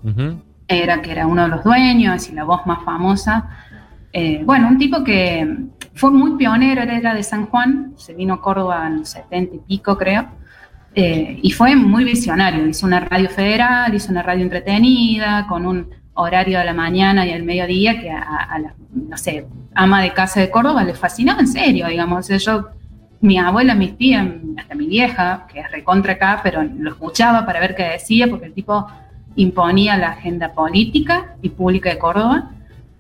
era 0.67 1.01
que 1.01 1.12
era 1.12 1.28
uno 1.28 1.43
de 1.43 1.47
los 1.49 1.63
dueños 1.63 2.30
y 2.30 2.34
la 2.34 2.43
voz 2.43 2.65
más 2.65 2.84
famosa. 2.84 3.49
eh, 4.17 4.43
bueno, 4.45 4.69
un 4.69 4.78
tipo 4.78 5.04
que 5.04 5.45
fue 5.93 6.10
muy 6.10 6.38
pionero, 6.38 6.82
era 6.84 7.13
de 7.13 7.21
San 7.21 7.47
Juan, 7.47 7.91
se 7.97 8.13
vino 8.13 8.36
a 8.36 8.41
Córdoba 8.41 8.88
en 8.88 8.99
los 8.99 9.10
70 9.10 9.56
y 9.56 9.60
pico, 9.60 9.97
creo, 9.97 10.25
eh, 10.93 11.38
y 11.41 11.51
fue 11.51 11.75
muy 11.75 12.06
visionario. 12.06 12.65
Hizo 12.65 12.86
una 12.86 13.01
radio 13.01 13.28
federal, 13.30 13.93
hizo 13.93 14.12
una 14.13 14.21
radio 14.23 14.43
entretenida, 14.43 15.45
con 15.47 15.65
un 15.65 15.89
horario 16.15 16.60
a 16.60 16.63
la 16.63 16.73
mañana 16.73 17.25
y 17.28 17.32
al 17.32 17.43
mediodía 17.43 17.99
que 18.01 18.10
a, 18.10 18.21
a 18.21 18.60
la, 18.60 18.73
no 18.93 19.17
sé, 19.17 19.45
ama 19.75 20.01
de 20.01 20.12
casa 20.13 20.39
de 20.39 20.49
Córdoba 20.49 20.84
le 20.84 20.93
fascinaba 20.93 21.39
en 21.41 21.47
serio, 21.47 21.88
digamos. 21.88 22.28
Yo, 22.28 22.69
mi 23.21 23.38
abuela, 23.38 23.75
mis 23.75 23.97
tías, 23.97 24.25
hasta 24.58 24.75
mi 24.75 24.88
vieja, 24.88 25.45
que 25.51 25.60
es 25.60 25.71
recontra 25.71 26.13
acá, 26.13 26.39
pero 26.43 26.63
lo 26.63 26.89
escuchaba 26.91 27.45
para 27.45 27.60
ver 27.60 27.75
qué 27.75 27.84
decía, 27.84 28.28
porque 28.30 28.45
el 28.47 28.54
tipo 28.54 28.88
imponía 29.36 29.97
la 29.97 30.10
agenda 30.12 30.54
política 30.54 31.36
y 31.41 31.49
pública 31.49 31.89
de 31.89 31.97
Córdoba. 31.97 32.51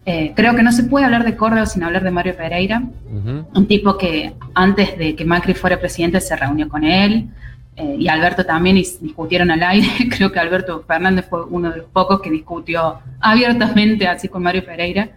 Eh, 0.05 0.33
creo 0.35 0.55
que 0.55 0.61
no 0.63 0.71
se 0.71 0.83
puede 0.83 1.05
hablar 1.05 1.23
de 1.23 1.35
Córdoba 1.35 1.65
sin 1.65 1.83
hablar 1.83 2.03
de 2.03 2.11
Mario 2.11 2.35
Pereira, 2.35 2.83
Ujú. 3.11 3.47
un 3.55 3.67
tipo 3.67 3.97
que 3.97 4.33
antes 4.53 4.97
de 4.97 5.15
que 5.15 5.25
Macri 5.25 5.53
fuera 5.53 5.79
presidente 5.79 6.19
se 6.21 6.35
reunió 6.35 6.67
con 6.69 6.83
él 6.83 7.29
eh, 7.77 7.95
y 7.99 8.07
Alberto 8.07 8.45
también 8.45 8.77
y 8.77 8.81
discutieron 9.01 9.51
al 9.51 9.61
aire. 9.63 9.87
Creo 10.15 10.31
que 10.31 10.39
Alberto 10.39 10.83
Fernández 10.87 11.25
fue 11.29 11.43
uno 11.45 11.71
de 11.71 11.77
los 11.77 11.85
pocos 11.87 12.21
que 12.21 12.29
discutió 12.29 12.99
abiertamente 13.19 14.07
así 14.07 14.27
con 14.29 14.43
Mario 14.43 14.63
Pereira. 14.65 15.09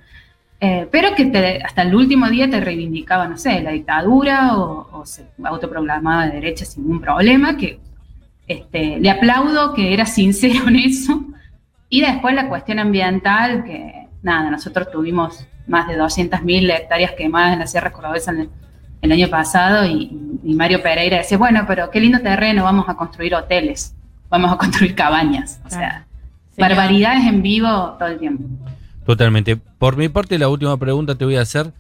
Eh, 0.61 0.89
pero 0.91 1.15
que 1.15 1.27
te- 1.27 1.63
hasta 1.63 1.83
el 1.83 1.95
último 1.95 2.29
día 2.29 2.51
te 2.51 2.61
reivindicaba, 2.61 3.29
no 3.29 3.39
sé, 3.39 3.61
la 3.61 3.71
dictadura 3.71 4.57
o, 4.59 4.89
o 5.01 5.07
se 5.07 5.25
autoproclamaba 5.45 6.27
de 6.27 6.33
derecha 6.33 6.65
sin 6.65 6.83
ningún 6.83 7.01
problema, 7.01 7.57
que 7.57 7.79
este, 8.49 8.99
le 8.99 9.09
aplaudo 9.11 9.73
que 9.75 9.93
era 9.95 10.05
sincero 10.07 10.67
en 10.69 10.77
eso. 10.77 11.25
Y 11.89 12.01
después 12.01 12.35
la 12.35 12.49
cuestión 12.49 12.81
ambiental, 12.81 13.65
que 13.65 14.09
nada, 14.23 14.51
nosotros 14.51 14.91
tuvimos 14.91 15.47
más 15.69 15.87
de 15.87 15.97
200.000 15.97 16.71
hectáreas 16.75 17.13
quemadas 17.13 17.53
en 17.53 17.61
la 17.61 17.67
Sierra 17.69 17.93
Cordobesa 17.93 18.33
el, 18.33 18.49
el 19.01 19.13
año 19.13 19.29
pasado 19.29 19.87
y, 19.87 20.11
y 20.45 20.55
Mario 20.55 20.83
Pereira 20.83 21.19
decía, 21.19 21.39
bueno, 21.39 21.65
pero 21.67 21.91
qué 21.91 22.01
lindo 22.01 22.21
terreno, 22.21 22.65
vamos 22.65 22.89
a 22.89 22.95
construir 22.95 23.35
hoteles, 23.35 23.95
vamos 24.29 24.53
a 24.53 24.57
construir 24.57 24.95
cabañas. 24.95 25.61
O 25.67 25.71
sea, 25.71 26.07
barbaridades 26.57 27.25
en 27.27 27.43
vivo 27.43 27.97
todo 27.99 28.09
el 28.09 28.19
tiempo. 28.19 28.45
Totalmente. 29.07 29.57
Por 29.57 29.97
mi 29.97 30.09
parte, 30.09 30.39
la 30.39 30.49
última 30.49 30.77
pregunta 30.77 31.15
te 31.15 31.25
voy 31.25 31.37
a 31.37 31.43
hacer. 31.43 31.73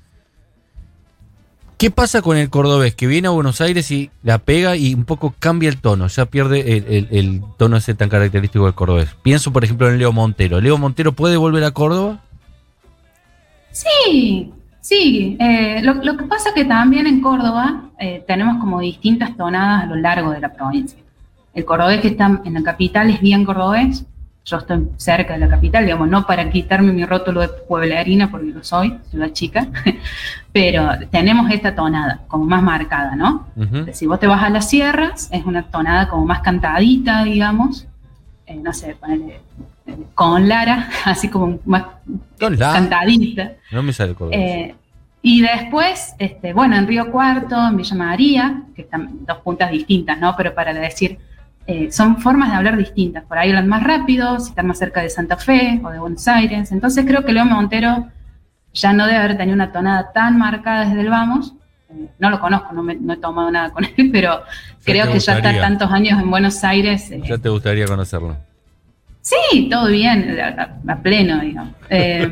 ¿Qué 1.77 1.93
pasa 1.93 2.23
con 2.23 2.37
el 2.37 2.51
cordobés 2.51 2.95
que 2.97 3.07
viene 3.07 3.29
a 3.29 3.31
Buenos 3.31 3.61
Aires 3.61 3.91
y 3.93 4.11
la 4.25 4.39
pega 4.39 4.75
y 4.77 4.95
un 4.95 5.05
poco 5.05 5.33
cambia 5.39 5.69
el 5.69 5.81
tono? 5.81 6.09
Ya 6.09 6.25
pierde 6.27 6.77
el, 6.77 6.85
el- 6.89 7.09
el 7.13 7.43
tono 7.57 7.77
ese 7.77 7.95
tan 7.95 8.09
característico 8.09 8.65
del 8.65 8.75
cordobés. 8.75 9.15
Pienso, 9.23 9.53
por 9.53 9.63
ejemplo, 9.63 9.89
en 9.89 9.99
Leo 9.99 10.13
Montero. 10.13 10.61
¿Leo 10.61 10.77
Montero 10.77 11.13
puede 11.13 11.37
volver 11.37 11.63
a 11.63 11.71
Córdoba? 11.71 12.19
Sí, 13.71 14.53
sí. 14.81 15.37
eh, 15.41 15.81
lo, 15.83 15.95
lo 15.95 16.17
que 16.17 16.25
pasa 16.25 16.51
es 16.51 16.55
que 16.55 16.65
también 16.65 17.07
en 17.07 17.21
Córdoba 17.21 17.91
eh, 17.99 18.25
tenemos 18.27 18.59
como 18.59 18.81
distintas 18.81 19.37
tonadas 19.37 19.85
a 19.85 19.87
lo 19.87 19.97
largo 19.97 20.31
de 20.31 20.41
la 20.41 20.53
provincia. 20.53 20.99
El 21.55 21.65
cordobés 21.65 22.01
que 22.01 22.09
está 22.09 22.41
en 22.45 22.55
la 22.55 22.63
capital 22.63 23.11
es 23.11 23.21
bien 23.21 23.45
cordobés. 23.45 24.07
Yo 24.45 24.57
estoy 24.57 24.89
cerca 24.97 25.35
de 25.35 25.41
la 25.41 25.49
capital, 25.49 25.85
digamos, 25.85 26.09
no 26.09 26.27
para 26.27 26.49
quitarme 26.49 26.93
mi 26.93 27.05
rótulo 27.05 27.41
de 27.41 27.49
pueblerina, 27.49 28.31
porque 28.31 28.47
lo 28.47 28.65
soy, 28.65 28.99
ciudad 29.11 29.31
chica, 29.33 29.67
pero 30.53 30.89
tenemos 31.11 31.51
esta 31.51 31.75
tonada 31.75 32.21
como 32.29 32.45
más 32.45 32.63
marcada, 32.63 33.15
¿no? 33.15 33.47
Si 33.93 34.07
vos 34.07 34.19
te 34.19 34.27
vas 34.27 34.43
a 34.43 34.49
las 34.49 34.71
sierras, 34.71 35.29
es 35.33 35.45
una 35.45 35.65
tonada 35.65 36.09
como 36.09 36.25
más 36.25 36.41
cantadita, 36.41 37.25
digamos. 37.25 37.87
Eh, 38.47 38.55
no 38.57 38.73
sé, 38.73 38.97
ponele, 38.99 39.41
con 40.15 40.49
Lara, 40.49 40.89
así 41.05 41.29
como 41.29 41.59
más 41.65 41.85
Con 42.39 42.59
la- 42.59 42.73
cantadita. 42.73 43.53
No 43.73 43.83
me 43.83 43.93
sale 43.93 44.11
el 44.11 44.17
cordobés. 44.17 44.39
Eh, 44.41 44.75
y 45.23 45.41
después, 45.43 46.15
este, 46.19 46.53
bueno, 46.53 46.77
en 46.77 46.87
Río 46.87 47.11
Cuarto, 47.11 47.57
en 47.69 47.77
Villa 47.77 47.97
María, 47.97 48.63
que 48.75 48.83
están 48.83 49.25
dos 49.27 49.39
puntas 49.39 49.71
distintas, 49.71 50.19
¿no? 50.19 50.35
Pero 50.37 50.55
para 50.55 50.73
decir, 50.73 51.19
eh, 51.67 51.91
son 51.91 52.19
formas 52.19 52.51
de 52.51 52.57
hablar 52.57 52.77
distintas. 52.77 53.25
Por 53.25 53.37
ahí 53.37 53.49
hablan 53.51 53.67
más 53.69 53.83
rápido, 53.83 54.39
si 54.39 54.51
están 54.51 54.67
más 54.69 54.79
cerca 54.79 55.03
de 55.03 55.11
Santa 55.11 55.37
Fe 55.37 55.81
o 55.85 55.91
de 55.91 55.99
Buenos 55.99 56.27
Aires. 56.29 56.71
Entonces 56.73 57.05
creo 57.05 57.25
que 57.25 57.33
León 57.33 57.49
Montero 57.49 58.07
ya 58.73 58.93
no 58.93 59.07
debe 59.07 59.19
haber 59.19 59.37
tenido 59.37 59.55
una 59.55 59.73
tonada 59.73 60.13
tan 60.13 60.39
marcada 60.39 60.85
desde 60.87 61.01
el 61.01 61.11
vamos. 61.11 61.53
Eh, 61.91 62.07
no 62.19 62.31
lo 62.31 62.39
conozco, 62.39 62.73
no, 62.73 62.83
me- 62.83 62.95
no 62.95 63.15
he 63.15 63.17
tomado 63.17 63.51
nada 63.51 63.71
con 63.71 63.85
él, 63.85 63.93
pero 64.13 64.43
creo 64.85 65.11
que 65.13 65.19
ya 65.19 65.37
está 65.39 65.61
tantos 65.61 65.91
años 65.91 66.21
en 66.21 66.31
Buenos 66.31 66.63
Aires. 66.65 67.11
eh, 67.11 67.21
ya 67.27 67.37
te 67.39 67.49
gustaría 67.49 67.87
conocerlo. 67.87 68.37
Sí, 69.31 69.69
todo 69.71 69.89
bien, 69.89 70.37
a, 70.89 70.97
pleno, 71.03 71.41
digamos. 71.41 71.75
Eh, 71.91 72.31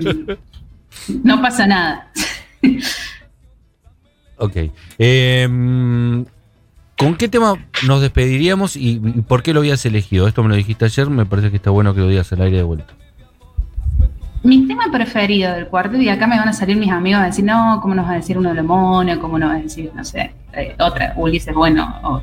no 1.23 1.41
pasa 1.43 1.67
nada. 1.67 2.11
Ok. 4.39 4.57
Eh, 4.99 5.49
¿Con 6.99 7.17
qué 7.17 7.29
tema 7.29 7.55
nos 7.87 8.01
despediríamos 8.03 8.77
y, 8.77 9.01
y 9.03 9.23
por 9.23 9.43
qué 9.43 9.53
lo 9.55 9.61
habías 9.61 9.85
elegido? 9.87 10.29
Esto 10.29 10.43
me 10.43 10.49
lo 10.51 10.55
dijiste 10.57 10.85
ayer, 10.85 11.09
me 11.09 11.25
parece 11.27 11.51
que 11.51 11.57
está 11.57 11.71
bueno 11.71 11.95
que 11.95 12.01
lo 12.01 12.09
digas 12.09 12.31
al 12.33 12.43
aire 12.43 12.59
de 12.59 12.63
vuelta. 12.63 12.93
mi 14.43 14.67
tema 14.67 14.85
preferido 14.93 15.53
del 15.55 15.69
cuarteto, 15.69 16.03
y 16.03 16.09
acá 16.11 16.27
me 16.27 16.39
van 16.39 16.49
a 16.49 16.53
salir 16.53 16.77
mis 16.77 16.91
amigos 16.91 17.23
a 17.23 17.27
decir, 17.27 17.45
no, 17.47 17.79
¿cómo 17.81 17.95
nos 17.95 18.07
va 18.07 18.13
a 18.13 18.17
decir 18.17 18.37
uno 18.39 18.53
de 18.55 18.63
Mono? 18.63 19.19
¿Cómo 19.21 19.39
nos 19.39 19.51
va 19.51 19.55
a 19.55 19.59
decir, 19.59 19.91
no 19.95 20.05
sé, 20.05 20.35
eh, 20.53 20.75
otra, 20.79 21.15
Ulises, 21.17 21.55
bueno, 21.55 21.99
o- 22.03 22.23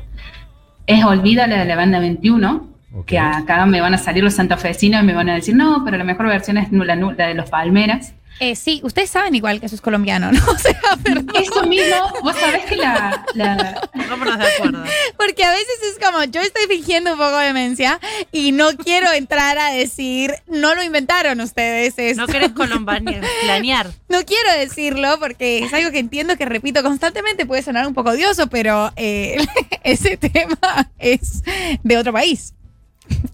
es 0.86 1.04
Olvídala 1.04 1.56
de 1.58 1.64
la 1.64 1.76
banda 1.76 1.98
21, 1.98 2.68
Ok. 2.96 3.06
que 3.06 3.18
acá 3.18 3.66
me 3.66 3.80
van 3.80 3.94
a 3.94 3.98
salir 3.98 4.22
los 4.24 4.34
santafesinos 4.34 5.02
y 5.02 5.06
me 5.06 5.14
van 5.14 5.28
a 5.28 5.34
decir, 5.34 5.54
no, 5.56 5.82
pero 5.84 5.96
la 5.98 6.04
mejor 6.04 6.26
versión 6.28 6.58
es 6.58 6.70
la, 6.70 6.94
la 6.94 7.26
de 7.26 7.34
los 7.34 7.50
Palmeras. 7.50 8.12
Eh, 8.40 8.56
sí, 8.56 8.80
ustedes 8.82 9.10
saben 9.10 9.32
igual 9.36 9.60
que 9.60 9.66
eso 9.66 9.76
es 9.76 9.80
colombiano, 9.80 10.32
¿no? 10.32 10.40
O 10.50 10.58
sea, 10.58 10.76
perdón. 11.04 11.30
Eso 11.40 11.64
mismo, 11.68 11.96
vos 12.24 12.34
sabés 12.36 12.64
que 12.64 12.74
la, 12.74 13.24
la- 13.34 13.80
Pongámonos 13.92 14.38
de 14.38 14.44
acuerdo. 14.46 14.84
Porque 15.16 15.44
a 15.44 15.50
veces 15.52 15.68
es 15.92 16.04
como, 16.04 16.24
yo 16.24 16.40
estoy 16.40 16.64
fingiendo 16.68 17.12
un 17.12 17.18
poco 17.18 17.36
de 17.38 17.46
demencia 17.46 18.00
y 18.32 18.50
no 18.50 18.70
quiero 18.76 19.12
entrar 19.12 19.56
a 19.58 19.70
decir, 19.70 20.34
no 20.48 20.74
lo 20.74 20.82
inventaron 20.82 21.40
ustedes 21.40 21.94
esto. 21.96 22.22
No 22.22 22.26
querés 22.26 22.50
colombanear, 22.50 23.22
planear. 23.44 23.86
No 24.08 24.18
quiero 24.24 24.52
decirlo 24.58 25.16
porque 25.20 25.60
es 25.64 25.72
algo 25.72 25.92
que 25.92 26.00
entiendo 26.00 26.36
que 26.36 26.44
repito 26.44 26.82
constantemente, 26.82 27.46
puede 27.46 27.62
sonar 27.62 27.86
un 27.86 27.94
poco 27.94 28.10
odioso, 28.10 28.48
pero 28.48 28.92
eh, 28.96 29.36
ese 29.84 30.16
tema 30.16 30.90
es 30.98 31.44
de 31.84 31.98
otro 31.98 32.12
país. 32.12 32.52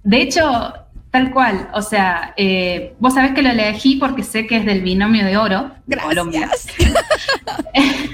De 0.03 0.23
hecho, 0.23 0.73
tal 1.11 1.33
cual, 1.33 1.69
o 1.75 1.83
sea, 1.83 2.35
eh, 2.37 2.95
vos 2.99 3.15
sabés 3.15 3.33
que 3.33 3.43
lo 3.43 3.51
elegí 3.51 3.97
porque 3.97 4.23
sé 4.23 4.47
que 4.47 4.57
es 4.57 4.65
del 4.65 4.83
binomio 4.83 5.25
de 5.25 5.37
oro 5.37 5.71
de 5.87 5.97
Colombia. 5.97 6.49
Gracias. 6.49 6.77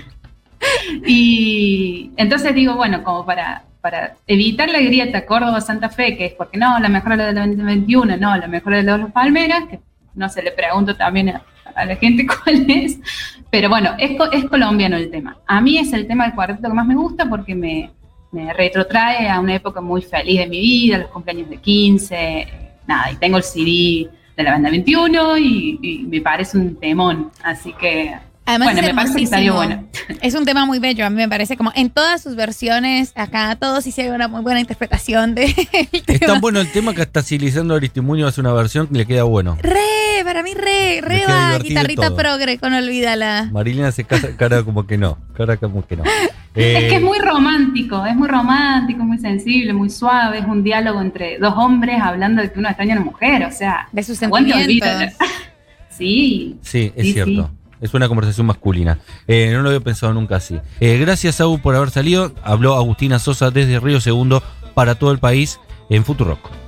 Y 1.06 2.10
entonces 2.16 2.54
digo, 2.54 2.74
bueno, 2.74 3.02
como 3.02 3.24
para, 3.24 3.64
para 3.80 4.14
evitar 4.26 4.68
la 4.68 4.80
grieta 4.80 5.26
Córdoba-Santa 5.26 5.88
Fe, 5.90 6.16
que 6.16 6.26
es 6.26 6.32
porque 6.32 6.58
no, 6.58 6.78
la 6.78 6.88
mejor 6.88 7.16
la 7.16 7.26
del 7.26 7.34
2021, 7.34 8.16
no, 8.16 8.36
la 8.36 8.46
mejor 8.46 8.74
de 8.74 8.82
los 8.82 9.10
Palmeras, 9.12 9.64
que 9.70 9.80
no 10.14 10.28
se 10.28 10.42
le 10.42 10.52
pregunto 10.52 10.96
también 10.96 11.28
a, 11.30 11.42
a 11.74 11.84
la 11.84 11.96
gente 11.96 12.26
cuál 12.44 12.68
es, 12.68 12.98
pero 13.50 13.68
bueno, 13.68 13.94
es, 13.98 14.12
es 14.32 14.44
colombiano 14.46 14.96
el 14.96 15.10
tema. 15.10 15.36
A 15.46 15.60
mí 15.60 15.78
es 15.78 15.92
el 15.92 16.06
tema 16.06 16.24
del 16.24 16.34
cuarteto 16.34 16.68
que 16.68 16.74
más 16.74 16.86
me 16.86 16.94
gusta 16.94 17.28
porque 17.28 17.54
me, 17.54 17.90
me 18.36 18.52
retrotrae 18.52 19.30
a 19.30 19.40
una 19.40 19.54
época 19.54 19.80
muy 19.80 20.02
feliz 20.02 20.40
de 20.40 20.46
mi 20.46 20.60
vida, 20.60 20.98
los 20.98 21.08
cumpleaños 21.08 21.48
de 21.48 21.56
15, 21.56 22.14
eh, 22.14 22.48
nada, 22.86 23.10
y 23.10 23.16
tengo 23.16 23.38
el 23.38 23.42
CD 23.42 24.10
de 24.36 24.42
la 24.42 24.50
banda 24.50 24.68
21 24.68 25.38
y, 25.38 25.78
y 25.80 25.98
me 26.06 26.20
parece 26.20 26.58
un 26.58 26.76
temón, 26.76 27.30
así 27.42 27.72
que... 27.72 28.14
Además 28.46 28.68
bueno, 28.74 28.80
es 28.80 28.86
me 28.86 28.94
parece 28.94 29.14
que 29.14 29.24
hermosísimo. 29.24 29.54
bueno. 29.56 29.88
Es 30.22 30.34
un 30.34 30.44
tema 30.44 30.64
muy 30.66 30.78
bello, 30.78 31.04
a 31.04 31.10
mí 31.10 31.16
me 31.16 31.28
parece 31.28 31.56
como 31.56 31.72
en 31.74 31.90
todas 31.90 32.22
sus 32.22 32.36
versiones, 32.36 33.12
acá 33.16 33.56
todos 33.56 33.86
hicieron 33.86 34.14
una 34.14 34.28
muy 34.28 34.40
buena 34.42 34.60
interpretación 34.60 35.34
de 35.34 35.46
Es 36.06 36.20
tan 36.20 36.40
bueno 36.40 36.60
el 36.60 36.70
tema 36.70 36.94
que 36.94 37.02
hasta 37.02 37.22
si 37.22 37.38
Lisandro 37.38 37.76
Aristimuño 37.76 38.26
hace 38.26 38.40
una 38.40 38.52
versión 38.52 38.88
le 38.92 39.04
queda 39.04 39.24
bueno. 39.24 39.58
Re, 39.60 40.22
para 40.24 40.42
mí 40.44 40.54
re, 40.54 41.00
re 41.02 41.24
va, 41.28 41.58
guitarrita 41.58 42.06
todo. 42.08 42.16
progre 42.16 42.58
con 42.58 42.72
Olvídala. 42.72 43.48
Marilena 43.52 43.88
hace 43.88 44.04
cara, 44.04 44.28
cara 44.36 44.62
como 44.62 44.86
que 44.86 44.96
no. 44.96 45.18
Cara 45.36 45.56
como 45.56 45.84
que 45.86 45.96
no. 45.96 46.04
Es 46.54 46.84
Eh, 46.84 46.88
que 46.88 46.96
es 46.96 47.02
muy 47.02 47.18
romántico, 47.18 48.06
es 48.06 48.16
muy 48.16 48.28
romántico, 48.28 49.04
muy 49.04 49.18
sensible, 49.18 49.74
muy 49.74 49.90
suave, 49.90 50.38
es 50.38 50.46
un 50.46 50.62
diálogo 50.62 51.02
entre 51.02 51.38
dos 51.38 51.52
hombres 51.54 52.00
hablando 52.00 52.40
de 52.40 52.50
que 52.50 52.58
uno 52.58 52.68
extraña 52.68 52.94
a 52.94 52.96
una 52.96 53.04
mujer, 53.10 53.44
o 53.44 53.52
sea, 53.52 53.88
De 53.92 54.02
sus 54.02 54.16
sentimientos. 54.16 54.88
Sí, 55.90 56.56
Sí, 56.62 56.92
es 56.96 57.06
Sí, 57.06 57.12
cierto. 57.12 57.50
Es 57.86 57.94
una 57.94 58.08
conversación 58.08 58.46
masculina. 58.46 58.98
Eh, 59.28 59.50
no 59.52 59.62
lo 59.62 59.68
había 59.68 59.80
pensado 59.80 60.12
nunca 60.12 60.36
así. 60.36 60.60
Eh, 60.80 60.98
gracias, 60.98 61.40
Agu, 61.40 61.60
por 61.60 61.76
haber 61.76 61.90
salido. 61.90 62.32
Habló 62.42 62.74
Agustina 62.74 63.18
Sosa 63.18 63.50
desde 63.50 63.80
Río 63.80 64.00
Segundo 64.00 64.42
para 64.74 64.96
todo 64.96 65.12
el 65.12 65.18
país 65.18 65.60
en 65.88 66.04
Futurock. 66.04 66.65